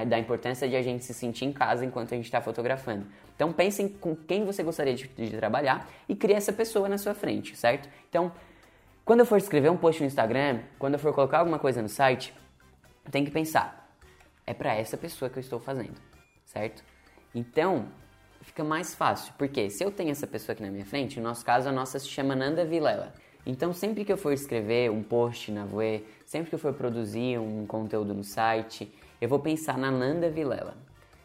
[0.06, 3.04] da importância de a gente se sentir em casa enquanto a gente está fotografando.
[3.34, 7.14] Então pensem com quem você gostaria de, de trabalhar e crie essa pessoa na sua
[7.14, 7.88] frente, certo?
[8.08, 8.30] Então,
[9.04, 11.88] quando eu for escrever um post no Instagram, quando eu for colocar alguma coisa no
[11.88, 12.32] site,
[13.10, 13.92] tem que pensar,
[14.46, 16.00] é para essa pessoa que eu estou fazendo,
[16.44, 16.84] certo?
[17.34, 17.88] Então,
[18.42, 21.44] fica mais fácil, porque se eu tenho essa pessoa aqui na minha frente, no nosso
[21.44, 23.12] caso a nossa se chama Nanda Vilela.
[23.46, 27.38] Então, sempre que eu for escrever um post na Voe, sempre que eu for produzir
[27.38, 30.76] um conteúdo no site, eu vou pensar na Nanda Vilela.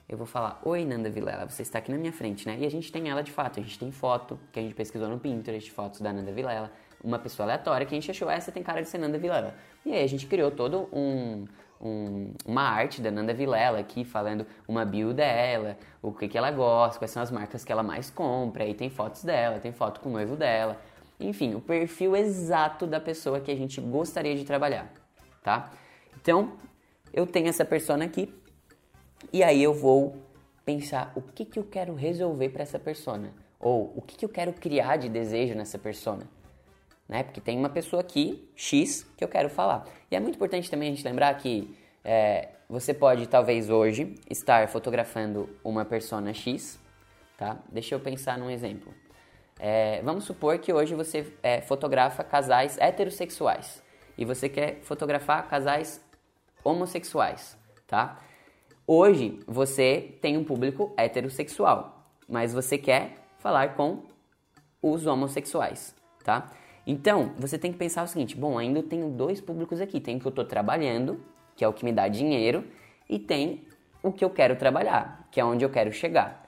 [0.08, 2.58] Eu vou falar, oi Nanda Vilela, você está aqui na minha frente, né?
[2.60, 5.08] E a gente tem ela de fato, a gente tem foto que a gente pesquisou
[5.08, 6.72] no Pinterest, fotos da Nanda Vilela,
[7.04, 9.56] uma pessoa aleatória que a gente achou essa tem cara de ser Nanda Vilela.
[9.86, 11.46] E aí a gente criou todo um,
[11.82, 16.52] um, uma arte da Nanda Vilela aqui, falando uma bio dela, o que, que ela
[16.52, 20.00] gosta, quais são as marcas que ela mais compra, aí tem fotos dela, tem foto
[20.00, 20.80] com o noivo dela.
[21.26, 24.92] Enfim, o perfil exato da pessoa que a gente gostaria de trabalhar,
[25.42, 25.72] tá?
[26.22, 26.54] Então,
[27.14, 28.34] eu tenho essa persona aqui
[29.32, 30.18] e aí eu vou
[30.66, 34.30] pensar o que, que eu quero resolver para essa persona ou o que, que eu
[34.30, 36.28] quero criar de desejo nessa persona.
[37.08, 37.24] Né?
[37.24, 39.86] Porque tem uma pessoa aqui, X, que eu quero falar.
[40.12, 44.68] E é muito importante também a gente lembrar que é, você pode, talvez hoje, estar
[44.68, 46.80] fotografando uma persona X,
[47.38, 47.58] tá?
[47.72, 48.94] Deixa eu pensar num exemplo.
[49.60, 53.82] É, vamos supor que hoje você é, fotografa casais heterossexuais
[54.18, 56.02] e você quer fotografar casais
[56.64, 58.20] homossexuais, tá?
[58.86, 64.04] Hoje você tem um público heterossexual, mas você quer falar com
[64.82, 66.52] os homossexuais, tá?
[66.86, 70.00] Então, você tem que pensar o seguinte: bom, ainda tenho dois públicos aqui.
[70.00, 71.24] Tem o que eu estou trabalhando,
[71.56, 72.66] que é o que me dá dinheiro,
[73.10, 73.66] e tem
[74.02, 76.43] o que eu quero trabalhar, que é onde eu quero chegar.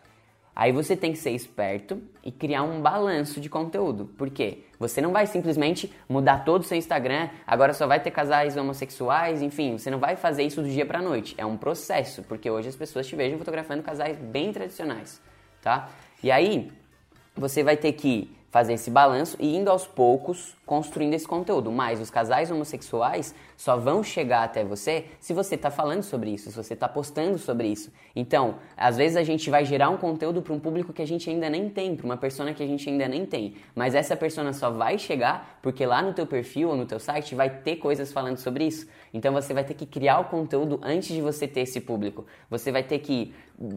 [0.56, 4.06] Aí você tem que ser esperto e criar um balanço de conteúdo.
[4.18, 4.60] Por quê?
[4.80, 9.42] Você não vai simplesmente mudar todo o seu Instagram, agora só vai ter casais homossexuais,
[9.42, 11.36] enfim, você não vai fazer isso do dia pra noite.
[11.38, 15.22] É um processo, porque hoje as pessoas te vejam fotografando casais bem tradicionais,
[15.62, 15.90] tá?
[16.24, 16.72] E aí,
[17.36, 21.70] você vai ter que fazer esse balanço e indo aos poucos construindo esse conteúdo.
[21.74, 26.50] Mas os casais homossexuais só vão chegar até você se você está falando sobre isso,
[26.50, 27.92] se você está postando sobre isso.
[28.16, 31.30] Então, às vezes a gente vai gerar um conteúdo para um público que a gente
[31.30, 33.56] ainda nem tem, para uma persona que a gente ainda nem tem.
[33.76, 37.36] Mas essa persona só vai chegar porque lá no teu perfil ou no teu site
[37.36, 38.88] vai ter coisas falando sobre isso.
[39.16, 42.26] Então você vai ter que criar o conteúdo antes de você ter esse público.
[42.50, 43.34] Você vai ter que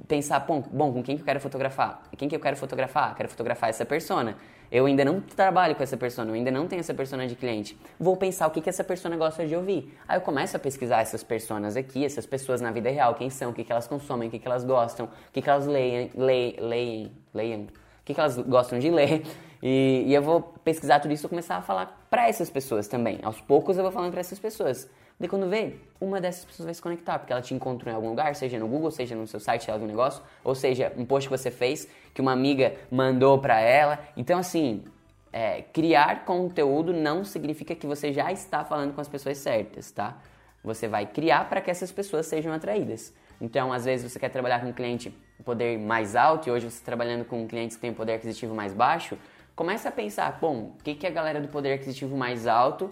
[0.08, 2.02] pensar, bom, com quem que eu quero fotografar?
[2.16, 3.14] Quem que eu quero fotografar?
[3.14, 4.36] Quero fotografar essa persona.
[4.68, 7.78] Eu ainda não trabalho com essa persona, eu ainda não tenho essa persona de cliente.
[8.00, 9.96] Vou pensar o que, que essa persona gosta de ouvir.
[10.08, 13.52] Aí eu começo a pesquisar essas personas aqui, essas pessoas na vida real, quem são,
[13.52, 16.10] o que, que elas consomem, o que, que elas gostam, o que, que elas leem,
[16.16, 19.22] leem, leem, leem, o que, que elas gostam de ler.
[19.62, 23.20] E, e eu vou pesquisar tudo isso e começar a falar para essas pessoas também.
[23.22, 24.88] Aos poucos eu vou falando para essas pessoas.
[25.18, 28.08] Daí quando vê, uma dessas pessoas vai se conectar, porque ela te encontrou em algum
[28.08, 31.36] lugar, seja no Google, seja no seu site, algum negócio, ou seja, um post que
[31.36, 33.98] você fez, que uma amiga mandou para ela.
[34.16, 34.84] Então, assim,
[35.32, 40.16] é, criar conteúdo não significa que você já está falando com as pessoas certas, tá?
[40.62, 43.12] Você vai criar para que essas pessoas sejam atraídas.
[43.40, 45.12] Então, às vezes você quer trabalhar com um cliente
[45.44, 48.72] poder mais alto e hoje você está trabalhando com clientes que têm poder aquisitivo mais
[48.72, 49.16] baixo,
[49.54, 52.90] começa a pensar, bom, o que, que a galera do poder aquisitivo mais alto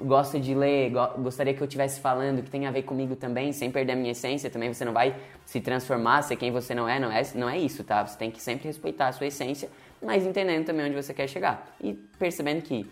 [0.00, 3.70] gosta de ler, gostaria que eu estivesse falando, que tem a ver comigo também, sem
[3.70, 5.14] perder a minha essência, também você não vai
[5.46, 8.04] se transformar, ser quem você não é, não é, não é isso, tá?
[8.04, 9.68] Você tem que sempre respeitar a sua essência,
[10.02, 12.90] mas entendendo também onde você quer chegar e percebendo que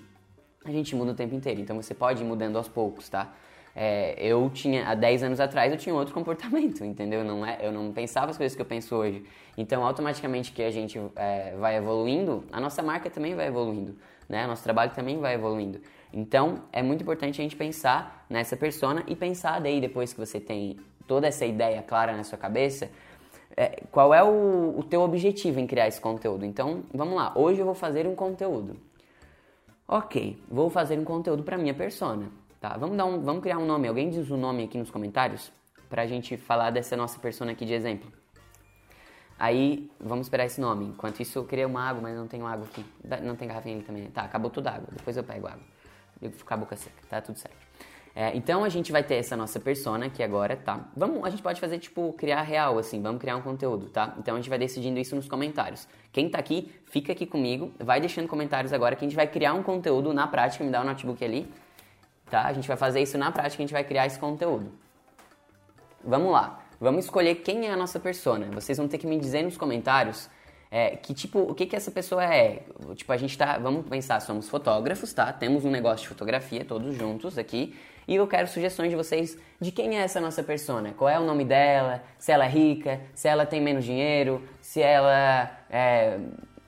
[0.64, 3.32] a gente muda o tempo inteiro, então você pode ir mudando aos poucos, tá?
[3.74, 7.24] É, eu tinha, há 10 anos atrás, eu tinha outro comportamento, entendeu?
[7.24, 9.24] Não é, eu não pensava as coisas que eu penso hoje.
[9.56, 13.96] Então, automaticamente que a gente é, vai evoluindo, a nossa marca também vai evoluindo,
[14.28, 14.46] né?
[14.46, 15.80] Nosso trabalho também vai evoluindo.
[16.12, 20.40] Então, é muito importante a gente pensar nessa persona e pensar daí, depois que você
[20.40, 22.90] tem toda essa ideia clara na sua cabeça,
[23.56, 26.44] é, qual é o, o teu objetivo em criar esse conteúdo.
[26.44, 27.32] Então, vamos lá.
[27.34, 28.76] Hoje eu vou fazer um conteúdo.
[29.86, 32.28] Ok, vou fazer um conteúdo para minha persona.
[32.60, 32.76] Tá?
[32.76, 33.88] Vamos, dar um, vamos criar um nome.
[33.88, 35.52] Alguém diz o um nome aqui nos comentários
[35.88, 38.10] para a gente falar dessa nossa persona aqui de exemplo.
[39.38, 40.86] Aí, vamos esperar esse nome.
[40.86, 42.84] Enquanto isso, eu criei uma água, mas não tenho água aqui.
[43.22, 44.06] Não tem garrafinha ali também.
[44.10, 44.88] Tá, acabou tudo a água.
[44.92, 45.79] Depois eu pego água
[46.20, 47.56] eu ficar boca seca, tá tudo certo.
[48.14, 50.88] É, então a gente vai ter essa nossa persona aqui agora, tá?
[50.96, 54.14] Vamos, a gente pode fazer tipo criar real assim, vamos criar um conteúdo, tá?
[54.18, 55.86] Então a gente vai decidindo isso nos comentários.
[56.12, 59.54] Quem tá aqui, fica aqui comigo, vai deixando comentários agora que a gente vai criar
[59.54, 61.48] um conteúdo na prática, me dá o notebook ali,
[62.28, 62.46] tá?
[62.46, 64.72] A gente vai fazer isso na prática, a gente vai criar esse conteúdo.
[66.02, 66.60] Vamos lá.
[66.80, 68.46] Vamos escolher quem é a nossa persona.
[68.52, 70.28] Vocês vão ter que me dizer nos comentários
[70.70, 72.62] é, que tipo, o que que essa pessoa é?
[72.94, 75.32] Tipo, a gente tá, vamos pensar, somos fotógrafos, tá?
[75.32, 77.74] Temos um negócio de fotografia todos juntos aqui.
[78.06, 80.92] E eu quero sugestões de vocês de quem é essa nossa persona.
[80.96, 82.02] Qual é o nome dela?
[82.18, 83.00] Se ela é rica?
[83.14, 84.42] Se ela tem menos dinheiro?
[84.60, 86.18] Se ela é,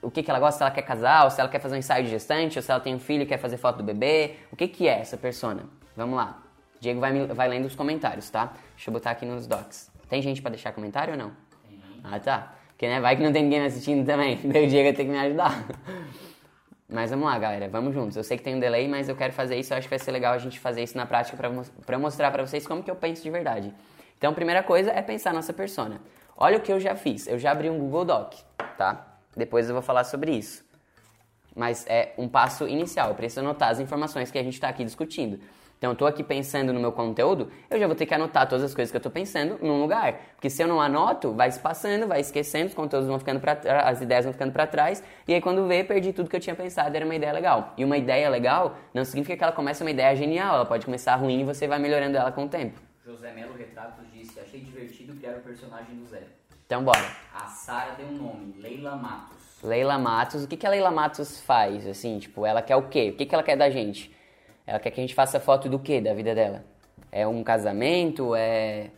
[0.02, 1.78] o que, que ela gosta, se ela quer casar, ou se ela quer fazer um
[1.78, 4.36] ensaio de gestante, ou se ela tem um filho e quer fazer foto do bebê.
[4.50, 5.64] O que, que é essa persona?
[5.96, 6.42] Vamos lá.
[6.80, 8.52] Diego vai, vai lendo os comentários, tá?
[8.74, 9.90] Deixa eu botar aqui nos docs.
[10.08, 11.30] Tem gente para deixar comentário ou não?
[11.68, 11.80] Tem.
[12.02, 12.52] Ah, tá.
[12.82, 14.40] Porque, né, vai que não tem ninguém assistindo também.
[14.42, 15.64] O Diego tem que me ajudar.
[16.88, 18.16] Mas vamos lá, galera, vamos juntos.
[18.16, 19.72] Eu sei que tem um delay, mas eu quero fazer isso.
[19.72, 21.36] Eu acho que vai ser legal a gente fazer isso na prática
[21.86, 23.72] para mostrar para vocês como que eu penso de verdade.
[24.18, 26.00] Então, primeira coisa é pensar nossa persona.
[26.36, 27.28] Olha o que eu já fiz.
[27.28, 28.34] Eu já abri um Google Doc,
[28.76, 29.16] tá?
[29.36, 30.64] Depois eu vou falar sobre isso.
[31.54, 33.10] Mas é um passo inicial.
[33.10, 35.38] Eu preciso anotar as informações que a gente está aqui discutindo.
[35.82, 38.62] Então, eu estou aqui pensando no meu conteúdo, eu já vou ter que anotar todas
[38.62, 40.14] as coisas que eu estou pensando num lugar.
[40.36, 43.58] Porque se eu não anoto, vai se passando, vai esquecendo, os conteúdos vão ficando para
[43.82, 46.54] as ideias vão ficando para trás, e aí quando vê, perdi tudo que eu tinha
[46.54, 47.74] pensado, era uma ideia legal.
[47.76, 51.16] E uma ideia legal não significa que ela começa uma ideia genial, ela pode começar
[51.16, 52.80] ruim e você vai melhorando ela com o tempo.
[53.04, 56.26] José Melo Retratos disse: Achei divertido criar o personagem do zero.
[56.64, 57.10] Então, bora.
[57.34, 59.60] A Sara deu um nome, Leila Matos.
[59.64, 61.88] Leila Matos, o que, que a Leila Matos faz?
[61.88, 63.10] Assim, tipo, ela quer o quê?
[63.12, 64.21] O que, que ela quer da gente?
[64.72, 66.64] Ela quer que a gente faça foto do que da vida dela?
[67.10, 68.34] É um casamento?
[68.34, 68.90] É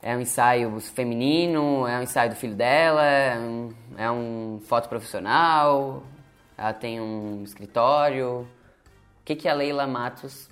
[0.00, 1.86] é um ensaio feminino?
[1.86, 3.04] É um ensaio do filho dela?
[3.04, 6.02] É um, é um foto profissional?
[6.56, 8.48] Ela tem um escritório?
[9.20, 10.48] O que, que a Leila Matos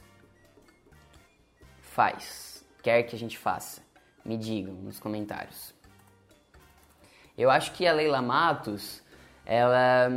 [1.80, 2.62] faz?
[2.82, 3.80] Quer que a gente faça?
[4.22, 5.74] Me digam nos comentários.
[7.38, 9.02] Eu acho que a Leila Matos,
[9.46, 10.10] ela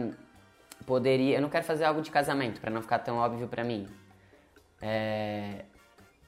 [0.88, 1.36] poderia.
[1.36, 3.88] Eu não quero fazer algo de casamento, para não ficar tão óbvio para mim.
[4.82, 5.66] É,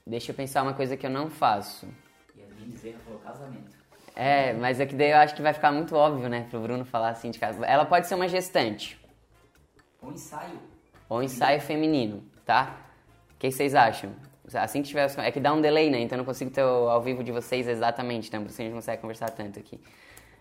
[0.06, 1.88] deixa eu pensar uma coisa que eu não faço.
[2.38, 3.80] Yasmin Bezerra falou casamento.
[4.14, 6.84] É, mas é que daí eu acho que vai ficar muito óbvio, né, pro Bruno
[6.84, 7.64] falar assim de casa.
[7.64, 9.00] Ela pode ser uma gestante.
[10.02, 10.60] Um ensaio.
[11.08, 12.76] Ou ensaio feminino, tá?
[13.34, 14.14] O que vocês acham?
[14.52, 15.08] Assim que tiver.
[15.18, 16.00] É que dá um delay, né?
[16.00, 18.64] Então eu não consigo ter o ao vivo de vocês exatamente, então por isso a
[18.64, 19.80] gente não consegue conversar tanto aqui.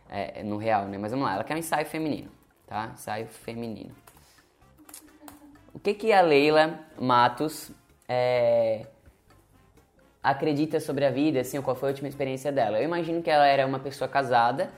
[0.09, 0.97] É, no real, né?
[0.97, 2.31] Mas vamos lá, ela quer um ensaio feminino,
[2.65, 2.91] tá?
[2.93, 3.93] Ensaio feminino.
[5.73, 7.71] O que que a Leila Matos
[8.07, 8.85] é,
[10.23, 12.79] acredita sobre a vida, assim, qual foi a última experiência dela?
[12.79, 14.71] Eu imagino que ela era uma pessoa casada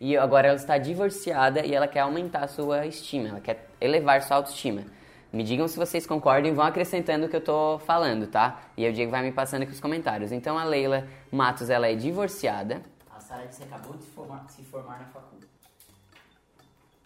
[0.00, 4.22] e agora ela está divorciada e ela quer aumentar a sua estima, ela quer elevar
[4.22, 4.84] sua autoestima.
[5.30, 8.62] Me digam se vocês concordam e vão acrescentando o que eu tô falando, tá?
[8.78, 10.32] E aí o Diego vai me passando aqui os comentários.
[10.32, 12.80] Então a Leila Matos, ela é divorciada.
[13.14, 15.52] A Sara disse que acabou de formar, se formar na faculdade.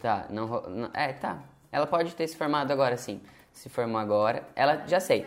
[0.01, 1.39] Tá, não, não- É, tá.
[1.73, 3.21] Ela pode ter se formado agora, sim.
[3.51, 4.47] Se formou agora.
[4.55, 5.27] Ela, já sei.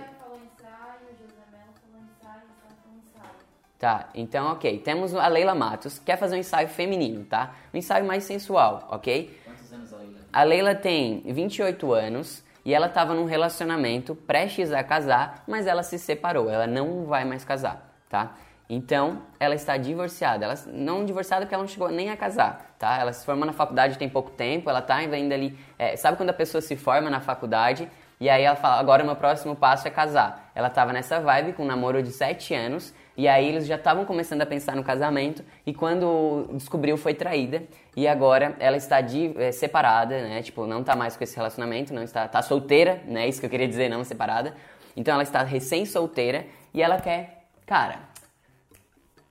[3.77, 4.79] Tá, então ok.
[4.79, 7.53] Temos a Leila Matos, quer fazer um ensaio feminino, tá?
[7.73, 9.37] Um ensaio mais sensual, ok?
[9.43, 10.19] Quantos anos a Leila?
[10.31, 15.83] A Leila tem 28 anos e ela estava num relacionamento prestes a casar, mas ela
[15.83, 18.35] se separou, ela não vai mais casar, tá?
[18.69, 20.45] Então, ela está divorciada.
[20.45, 22.97] Ela não divorciada porque ela não chegou nem a casar, tá?
[22.99, 25.57] Ela se formou na faculdade tem pouco tempo, ela tá ainda ali...
[25.77, 27.87] é, sabe quando a pessoa se forma na faculdade
[28.19, 30.51] e aí ela fala, agora o meu próximo passo é casar.
[30.55, 34.05] Ela tava nessa vibe com um namoro de 7 anos e aí eles já estavam
[34.05, 37.63] começando a pensar no casamento e quando descobriu foi traída
[37.95, 40.41] e agora ela está de, é, separada, né?
[40.41, 43.27] Tipo, não tá mais com esse relacionamento, não está tá solteira, né?
[43.27, 44.55] Isso que eu queria dizer, não separada.
[44.95, 47.99] Então ela está recém solteira e ela quer, cara,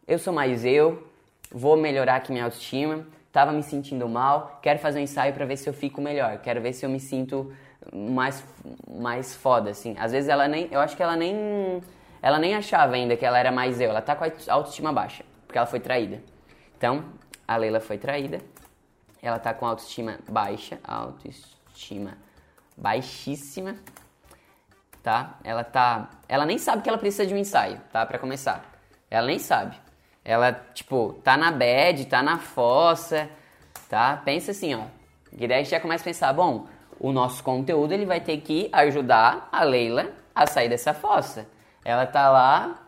[0.06, 1.06] eu sou mais eu,
[1.50, 5.56] vou melhorar aqui minha autoestima, tava me sentindo mal, quero fazer um ensaio para ver
[5.56, 7.52] se eu fico melhor, quero ver se eu me sinto
[7.92, 8.44] mais
[8.88, 9.94] mais foda assim.
[9.98, 11.82] Às vezes ela nem, eu acho que ela nem
[12.22, 15.24] ela nem achava ainda que ela era mais eu, ela tá com a autoestima baixa,
[15.46, 16.22] porque ela foi traída.
[16.76, 17.04] Então,
[17.46, 18.40] a Leila foi traída.
[19.22, 22.16] Ela tá com autoestima baixa, autoestima
[22.76, 23.76] baixíssima,
[25.02, 25.38] tá?
[25.44, 28.04] Ela tá, ela nem sabe que ela precisa de um ensaio, tá?
[28.04, 28.64] Para começar.
[29.10, 29.76] Ela nem sabe.
[30.24, 33.28] Ela, tipo, tá na bad, tá na fossa,
[33.88, 34.16] tá?
[34.24, 34.84] Pensa assim, ó.
[35.32, 36.66] E daí a gente já começa a pensar, bom,
[36.98, 41.46] o nosso conteúdo ele vai ter que ajudar a Leila a sair dessa fossa.
[41.84, 42.80] Ela tá lá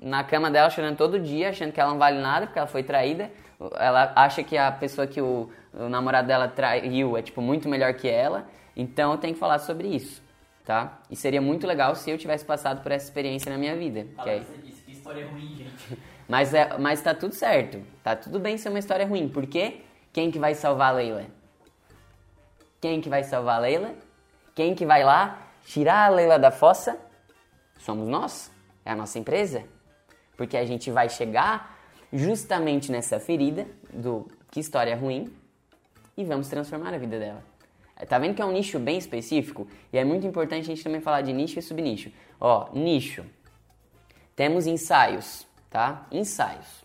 [0.00, 2.82] na cama dela chorando todo dia, achando que ela não vale nada porque ela foi
[2.82, 3.30] traída.
[3.76, 7.92] Ela acha que a pessoa que o, o namorado dela traiu é tipo muito melhor
[7.94, 8.46] que ela.
[8.76, 10.22] Então eu tenho que falar sobre isso,
[10.64, 10.98] tá?
[11.10, 14.06] E seria muito legal se eu tivesse passado por essa experiência na minha vida.
[14.22, 15.98] que aí- disso, que história ruim, gente.
[16.28, 17.82] mas, é, mas tá tudo certo.
[18.02, 19.28] Tá tudo bem ser uma história ruim.
[19.28, 19.80] Porque
[20.12, 21.24] quem que vai salvar a Leila?
[22.80, 23.94] Quem que vai salvar a Leila?
[24.54, 26.98] Quem que vai lá tirar a Leila da fossa?
[27.78, 28.52] Somos nós.
[28.84, 29.64] É a nossa empresa.
[30.36, 31.78] Porque a gente vai chegar
[32.12, 35.32] justamente nessa ferida do que história ruim
[36.16, 37.42] e vamos transformar a vida dela.
[38.06, 39.66] Tá vendo que é um nicho bem específico?
[39.92, 42.12] E é muito importante a gente também falar de nicho e subnicho.
[42.38, 43.24] Ó, nicho.
[44.36, 46.06] Temos ensaios, tá?
[46.10, 46.84] Ensaios.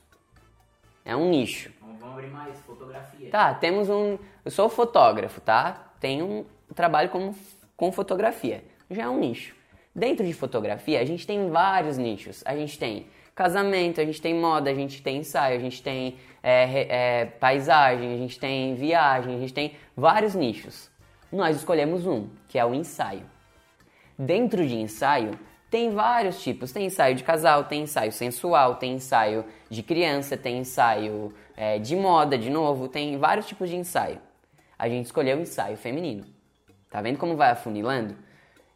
[1.06, 1.72] É um nicho.
[1.82, 3.30] Vamos, abrir mais, fotografia.
[3.30, 4.18] Tá, temos um.
[4.44, 5.92] Eu sou fotógrafo, tá?
[6.00, 7.34] Tenho um trabalho com,
[7.76, 8.64] com fotografia.
[8.90, 9.56] Já é um nicho.
[9.96, 12.42] Dentro de fotografia, a gente tem vários nichos.
[12.46, 16.18] A gente tem casamento, a gente tem moda, a gente tem ensaio, a gente tem
[16.42, 20.90] é, é, paisagem, a gente tem viagem, a gente tem vários nichos.
[21.32, 23.26] Nós escolhemos um, que é o ensaio.
[24.18, 25.32] Dentro de ensaio,
[25.74, 26.72] tem vários tipos.
[26.72, 31.96] Tem ensaio de casal, tem ensaio sensual, tem ensaio de criança, tem ensaio é, de
[31.96, 34.20] moda, de novo, tem vários tipos de ensaio.
[34.78, 36.26] A gente escolheu o ensaio feminino.
[36.92, 38.16] Tá vendo como vai afunilando?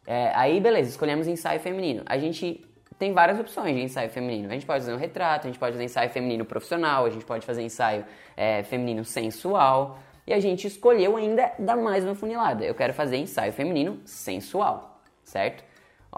[0.04, 2.02] É, aí, beleza, escolhemos ensaio feminino.
[2.04, 2.66] A gente
[2.98, 4.48] tem várias opções de ensaio feminino.
[4.48, 7.24] A gente pode fazer um retrato, a gente pode fazer ensaio feminino profissional, a gente
[7.24, 8.04] pode fazer ensaio
[8.36, 10.00] é, feminino sensual.
[10.26, 12.64] E a gente escolheu ainda dar mais uma funilada.
[12.64, 15.67] Eu quero fazer ensaio feminino sensual, certo?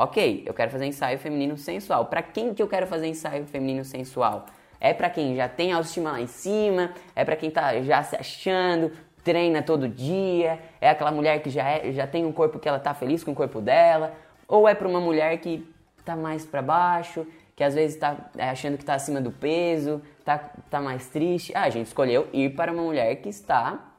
[0.02, 2.06] Ok, eu quero fazer ensaio feminino sensual.
[2.06, 4.46] Pra quem que eu quero fazer ensaio feminino sensual?
[4.80, 8.16] É pra quem já tem autoestima lá em cima, é pra quem tá já se
[8.16, 8.90] achando,
[9.22, 12.78] treina todo dia, é aquela mulher que já, é, já tem um corpo que ela
[12.78, 14.14] tá feliz com o corpo dela,
[14.48, 15.70] ou é pra uma mulher que
[16.02, 20.00] tá mais pra baixo, que às vezes tá é, achando que tá acima do peso,
[20.24, 20.38] tá,
[20.70, 21.52] tá mais triste.
[21.54, 23.89] Ah, a gente escolheu ir para uma mulher que está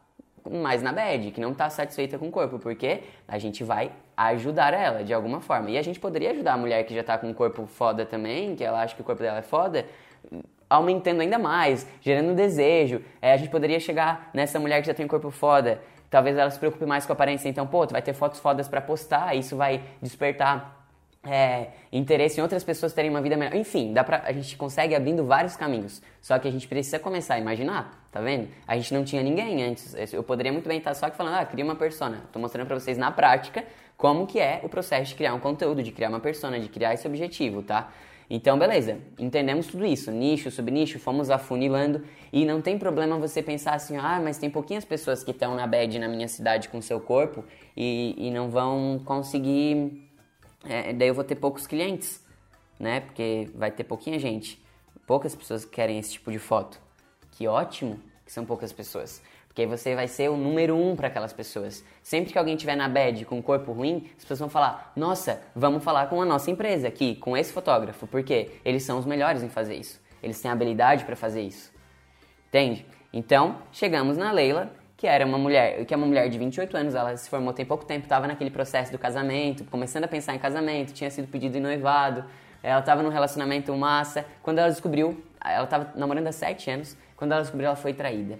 [0.49, 4.73] mais na bad, que não tá satisfeita com o corpo, porque a gente vai ajudar
[4.73, 5.69] ela de alguma forma.
[5.69, 8.55] E a gente poderia ajudar a mulher que já tá com um corpo foda também,
[8.55, 9.85] que ela acha que o corpo dela é foda,
[10.69, 13.01] aumentando ainda mais, gerando desejo.
[13.21, 16.49] É, a gente poderia chegar nessa mulher que já tem um corpo foda, talvez ela
[16.49, 19.35] se preocupe mais com a aparência, então, pô, tu vai ter fotos fodas pra postar,
[19.35, 20.81] isso vai despertar
[21.23, 23.55] é, interesse em outras pessoas terem uma vida melhor.
[23.55, 26.01] Enfim, dá pra, a gente consegue abrindo vários caminhos.
[26.21, 28.49] Só que a gente precisa começar a imaginar, tá vendo?
[28.67, 29.95] A gente não tinha ninguém antes.
[30.13, 32.23] Eu poderia muito bem estar só aqui falando, ah, cria uma persona.
[32.31, 33.63] Tô mostrando pra vocês na prática
[33.95, 36.93] como que é o processo de criar um conteúdo, de criar uma persona, de criar
[36.93, 37.91] esse objetivo, tá?
[38.33, 42.01] Então, beleza, entendemos tudo isso, nicho, subnicho, fomos afunilando
[42.31, 45.67] e não tem problema você pensar assim, ah, mas tem pouquinhas pessoas que estão na
[45.67, 47.43] bed na minha cidade com seu corpo
[47.75, 50.09] e, e não vão conseguir,
[50.63, 52.25] é, daí eu vou ter poucos clientes,
[52.79, 53.01] né?
[53.01, 54.63] Porque vai ter pouquinha gente,
[55.05, 56.81] poucas pessoas que querem esse tipo de foto.
[57.41, 59.19] Que ótimo que são poucas pessoas.
[59.47, 61.83] Porque aí você vai ser o número um para aquelas pessoas.
[62.03, 65.41] Sempre que alguém tiver na bed com um corpo ruim, as pessoas vão falar: Nossa,
[65.55, 69.41] vamos falar com a nossa empresa aqui, com esse fotógrafo, porque eles são os melhores
[69.41, 69.99] em fazer isso.
[70.21, 71.73] Eles têm habilidade para fazer isso.
[72.49, 72.85] Entende?
[73.11, 76.93] Então, chegamos na Leila, que era uma mulher, que é uma mulher de 28 anos,
[76.93, 80.39] ela se formou tem pouco tempo, estava naquele processo do casamento, começando a pensar em
[80.39, 82.23] casamento, tinha sido pedido em noivado,
[82.61, 84.23] ela estava num relacionamento massa.
[84.43, 88.39] Quando ela descobriu, ela estava namorando há 7 anos, quando ela descobriu, ela foi traída.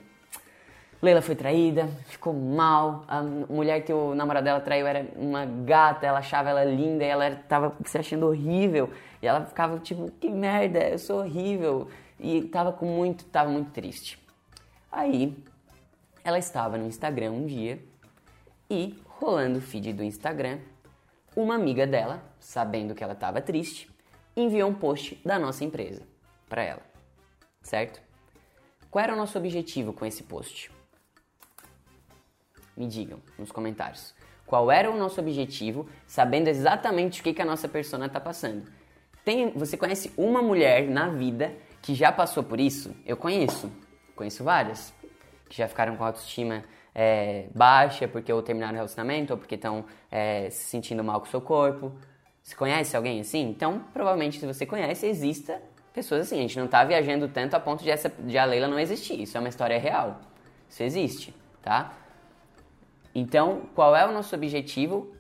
[1.04, 3.06] Leila foi traída, ficou mal.
[3.08, 7.30] A mulher que o namorado dela traiu era uma gata, ela achava ela linda ela
[7.30, 8.90] estava se achando horrível.
[9.22, 11.90] E ela ficava tipo, que merda, eu sou horrível.
[12.20, 14.18] E tava com muito, tava muito triste.
[14.92, 15.38] Aí,
[16.24, 17.80] ela estava no Instagram um dia
[18.68, 20.58] e, rolando o feed do Instagram,
[21.36, 23.88] uma amiga dela, sabendo que ela estava triste,
[24.36, 26.02] enviou um post da nossa empresa
[26.50, 26.82] para ela.
[27.62, 28.10] Certo?
[28.92, 30.70] Qual era o nosso objetivo com esse post?
[32.76, 34.14] Me digam nos comentários.
[34.46, 38.70] Qual era o nosso objetivo, sabendo exatamente o que, que a nossa persona está passando.
[39.24, 42.94] Tem, você conhece uma mulher na vida que já passou por isso?
[43.06, 43.72] Eu conheço.
[44.14, 44.94] Conheço várias.
[45.48, 46.62] Que já ficaram com autoestima
[46.94, 51.28] é, baixa porque ou terminaram o relacionamento ou porque estão é, se sentindo mal com
[51.28, 51.94] o seu corpo.
[52.44, 53.50] Você conhece alguém assim?
[53.50, 55.62] Então, provavelmente, se você conhece, exista
[55.94, 56.40] pessoas assim.
[56.40, 59.22] A gente não está viajando tanto a ponto de, essa, de a Leila não existir.
[59.22, 60.22] Isso é uma história real.
[60.70, 61.94] Isso existe, tá?
[63.14, 65.14] Então, qual é o nosso objetivo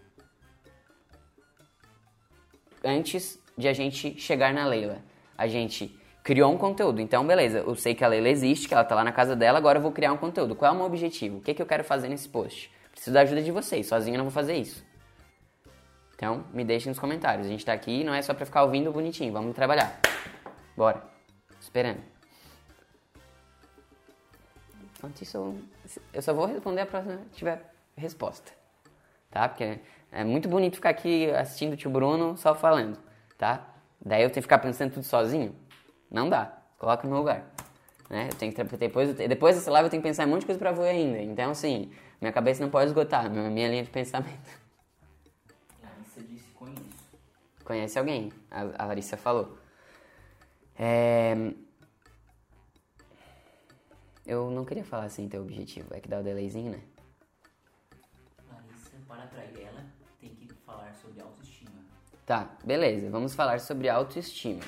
[2.84, 4.99] antes de a gente chegar na Leila?
[5.38, 7.01] A gente criou um conteúdo.
[7.01, 9.57] Então, beleza, eu sei que a Leila existe, que ela tá lá na casa dela,
[9.57, 10.55] agora eu vou criar um conteúdo.
[10.55, 11.38] Qual é o meu objetivo?
[11.38, 12.72] O que, é que eu quero fazer nesse post?
[12.91, 14.86] Preciso da ajuda de vocês, sozinho eu não vou fazer isso.
[16.15, 17.47] Então, me deixem nos comentários.
[17.47, 19.99] A gente tá aqui não é só pra ficar ouvindo bonitinho, vamos trabalhar.
[20.82, 21.03] Bora.
[21.59, 22.01] Esperando.
[24.97, 25.55] Enquanto isso,
[26.11, 28.51] eu só vou responder a próxima tiver resposta,
[29.29, 29.47] tá?
[29.47, 29.79] Porque
[30.11, 32.97] é muito bonito ficar aqui assistindo o tio Bruno só falando,
[33.38, 33.63] tá?
[34.03, 35.55] Daí eu tenho que ficar pensando tudo sozinho?
[36.09, 36.51] Não dá.
[36.79, 37.45] Coloca no meu lugar.
[38.09, 38.29] Né?
[38.32, 40.45] Eu tenho que, depois, depois dessa live eu tenho que pensar em um monte de
[40.47, 41.21] coisa pra ver ainda.
[41.21, 44.49] Então, assim, minha cabeça não pode esgotar, minha linha de pensamento.
[45.79, 46.82] Larissa disse conheço.
[47.63, 48.34] Conhece alguém?
[48.49, 49.61] A, a Larissa falou.
[50.78, 51.53] É...
[54.26, 56.82] Eu não queria falar assim teu objetivo, é que dá o delayzinho, né?
[59.11, 59.84] para atrair ela,
[60.22, 61.72] tem que falar sobre autoestima.
[62.26, 63.09] Tá, beleza.
[63.09, 64.61] Vamos falar sobre autoestima.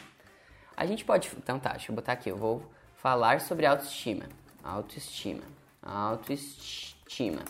[0.76, 1.32] A gente pode.
[1.38, 2.30] Então tá, deixa eu botar aqui.
[2.30, 2.62] Eu vou
[2.96, 4.26] falar sobre autoestima.
[4.62, 5.44] Autoestima.
[5.82, 7.42] Autoestima.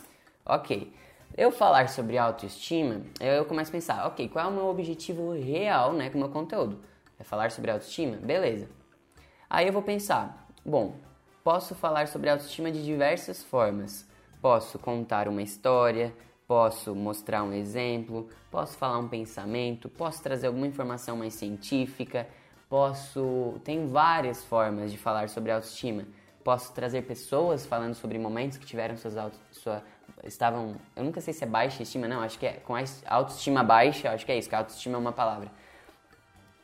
[0.45, 0.93] Ok.
[1.35, 5.91] Eu falar sobre autoestima, eu começo a pensar, ok, qual é o meu objetivo real
[5.91, 6.79] né, com o meu conteúdo?
[7.19, 8.17] É falar sobre autoestima?
[8.17, 8.67] Beleza.
[9.49, 10.95] Aí eu vou pensar, bom,
[11.43, 14.07] posso falar sobre autoestima de diversas formas.
[14.41, 16.13] Posso contar uma história,
[16.47, 22.27] posso mostrar um exemplo, posso falar um pensamento, posso trazer alguma informação mais científica,
[22.67, 23.59] posso.
[23.63, 26.05] Tem várias formas de falar sobre autoestima.
[26.43, 29.81] Posso trazer pessoas falando sobre momentos que tiveram suas auto, sua
[30.23, 32.73] estavam, eu nunca sei se é baixa estima, não, acho que é com
[33.05, 35.51] autoestima baixa, acho que é isso, que autoestima é uma palavra.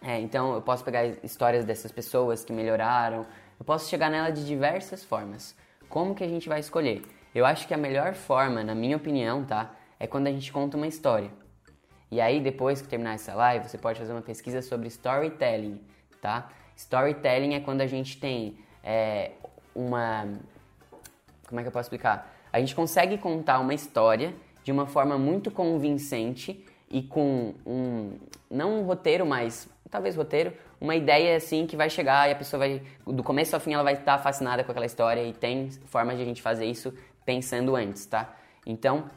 [0.01, 3.25] É, então eu posso pegar histórias dessas pessoas que melhoraram,
[3.59, 5.55] eu posso chegar nela de diversas formas.
[5.89, 7.03] Como que a gente vai escolher?
[7.35, 9.75] Eu acho que a melhor forma, na minha opinião, tá?
[9.99, 11.29] É quando a gente conta uma história.
[12.11, 15.79] E aí, depois que terminar essa live, você pode fazer uma pesquisa sobre storytelling,
[16.21, 16.49] tá?
[16.75, 19.31] Storytelling é quando a gente tem é,
[19.75, 20.27] uma.
[21.47, 22.33] Como é que eu posso explicar?
[22.51, 24.33] A gente consegue contar uma história
[24.63, 28.17] de uma forma muito convincente e com um.
[28.49, 29.69] Não um roteiro, mas.
[29.89, 32.81] Talvez roteiro, uma ideia assim que vai chegar e a pessoa vai.
[33.05, 36.21] Do começo ao fim ela vai estar fascinada com aquela história e tem formas de
[36.21, 36.93] a gente fazer isso
[37.25, 38.35] pensando antes, tá?
[38.65, 39.09] Então,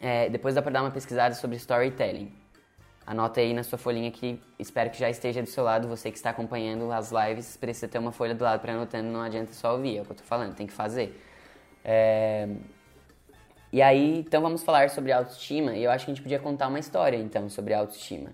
[0.00, 2.32] é, depois dá para dar uma pesquisada sobre storytelling.
[3.06, 6.16] Anota aí na sua folhinha que espero que já esteja do seu lado, você que
[6.16, 9.74] está acompanhando as lives, precisa ter uma folha do lado para anotando, não adianta só
[9.74, 11.20] ouvir, é o que eu tô falando, tem que fazer.
[11.84, 12.48] É...
[13.72, 16.66] E aí, então vamos falar sobre autoestima, e eu acho que a gente podia contar
[16.66, 18.30] uma história então sobre autoestima.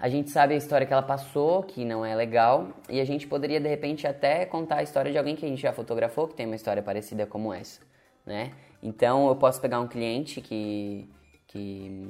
[0.00, 3.26] A gente sabe a história que ela passou, que não é legal, e a gente
[3.26, 6.34] poderia de repente até contar a história de alguém que a gente já fotografou que
[6.34, 7.80] tem uma história parecida como essa,
[8.24, 8.52] né?
[8.82, 11.08] Então eu posso pegar um cliente que
[11.46, 12.08] que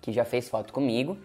[0.00, 1.16] que já fez foto comigo,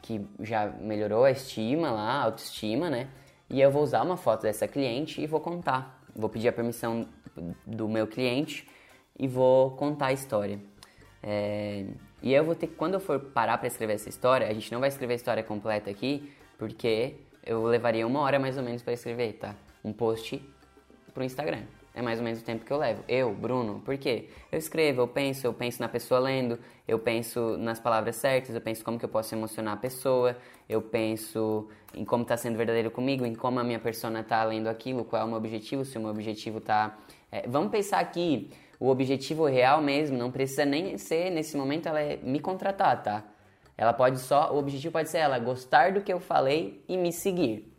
[0.00, 3.08] que já melhorou a estima lá, a autoestima, né?
[3.50, 6.00] E eu vou usar uma foto dessa cliente e vou contar.
[6.14, 7.06] Vou pedir a permissão
[7.66, 8.68] do meu cliente
[9.18, 10.58] e vou contar a história.
[11.22, 11.86] É,
[12.22, 14.80] e eu vou ter quando eu for parar para escrever essa história, a gente não
[14.80, 18.92] vai escrever a história completa aqui, porque eu levaria uma hora mais ou menos para
[18.92, 19.54] escrever, tá?
[19.84, 20.40] Um post
[21.12, 21.62] pro Instagram.
[21.94, 23.04] É mais ou menos o tempo que eu levo.
[23.06, 24.28] Eu, Bruno, por quê?
[24.50, 26.58] Eu escrevo, eu penso, eu penso na pessoa lendo,
[26.88, 30.80] eu penso nas palavras certas, eu penso como que eu posso emocionar a pessoa, eu
[30.80, 35.04] penso em como está sendo verdadeiro comigo, em como a minha persona está lendo aquilo,
[35.04, 36.96] qual é o meu objetivo, se o meu objetivo está...
[37.30, 42.00] É, vamos pensar aqui, o objetivo real mesmo não precisa nem ser, nesse momento, ela
[42.00, 43.24] é me contratar, tá?
[43.76, 47.12] Ela pode só, o objetivo pode ser ela gostar do que eu falei e me
[47.12, 47.72] seguir.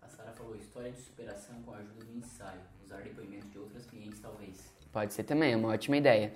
[0.00, 2.60] A Sara falou história de superação com a ajuda do ensaio.
[2.84, 4.72] Usar depoimentos de outras clientes, talvez.
[4.92, 6.32] Pode ser também, é uma ótima ideia.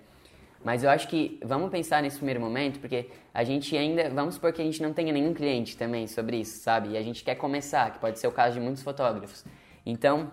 [0.65, 4.53] Mas eu acho que vamos pensar nesse primeiro momento, porque a gente ainda, vamos supor
[4.53, 6.91] que a gente não tenha nenhum cliente também sobre isso, sabe?
[6.91, 9.45] E a gente quer começar, que pode ser o caso de muitos fotógrafos.
[9.87, 10.31] Então,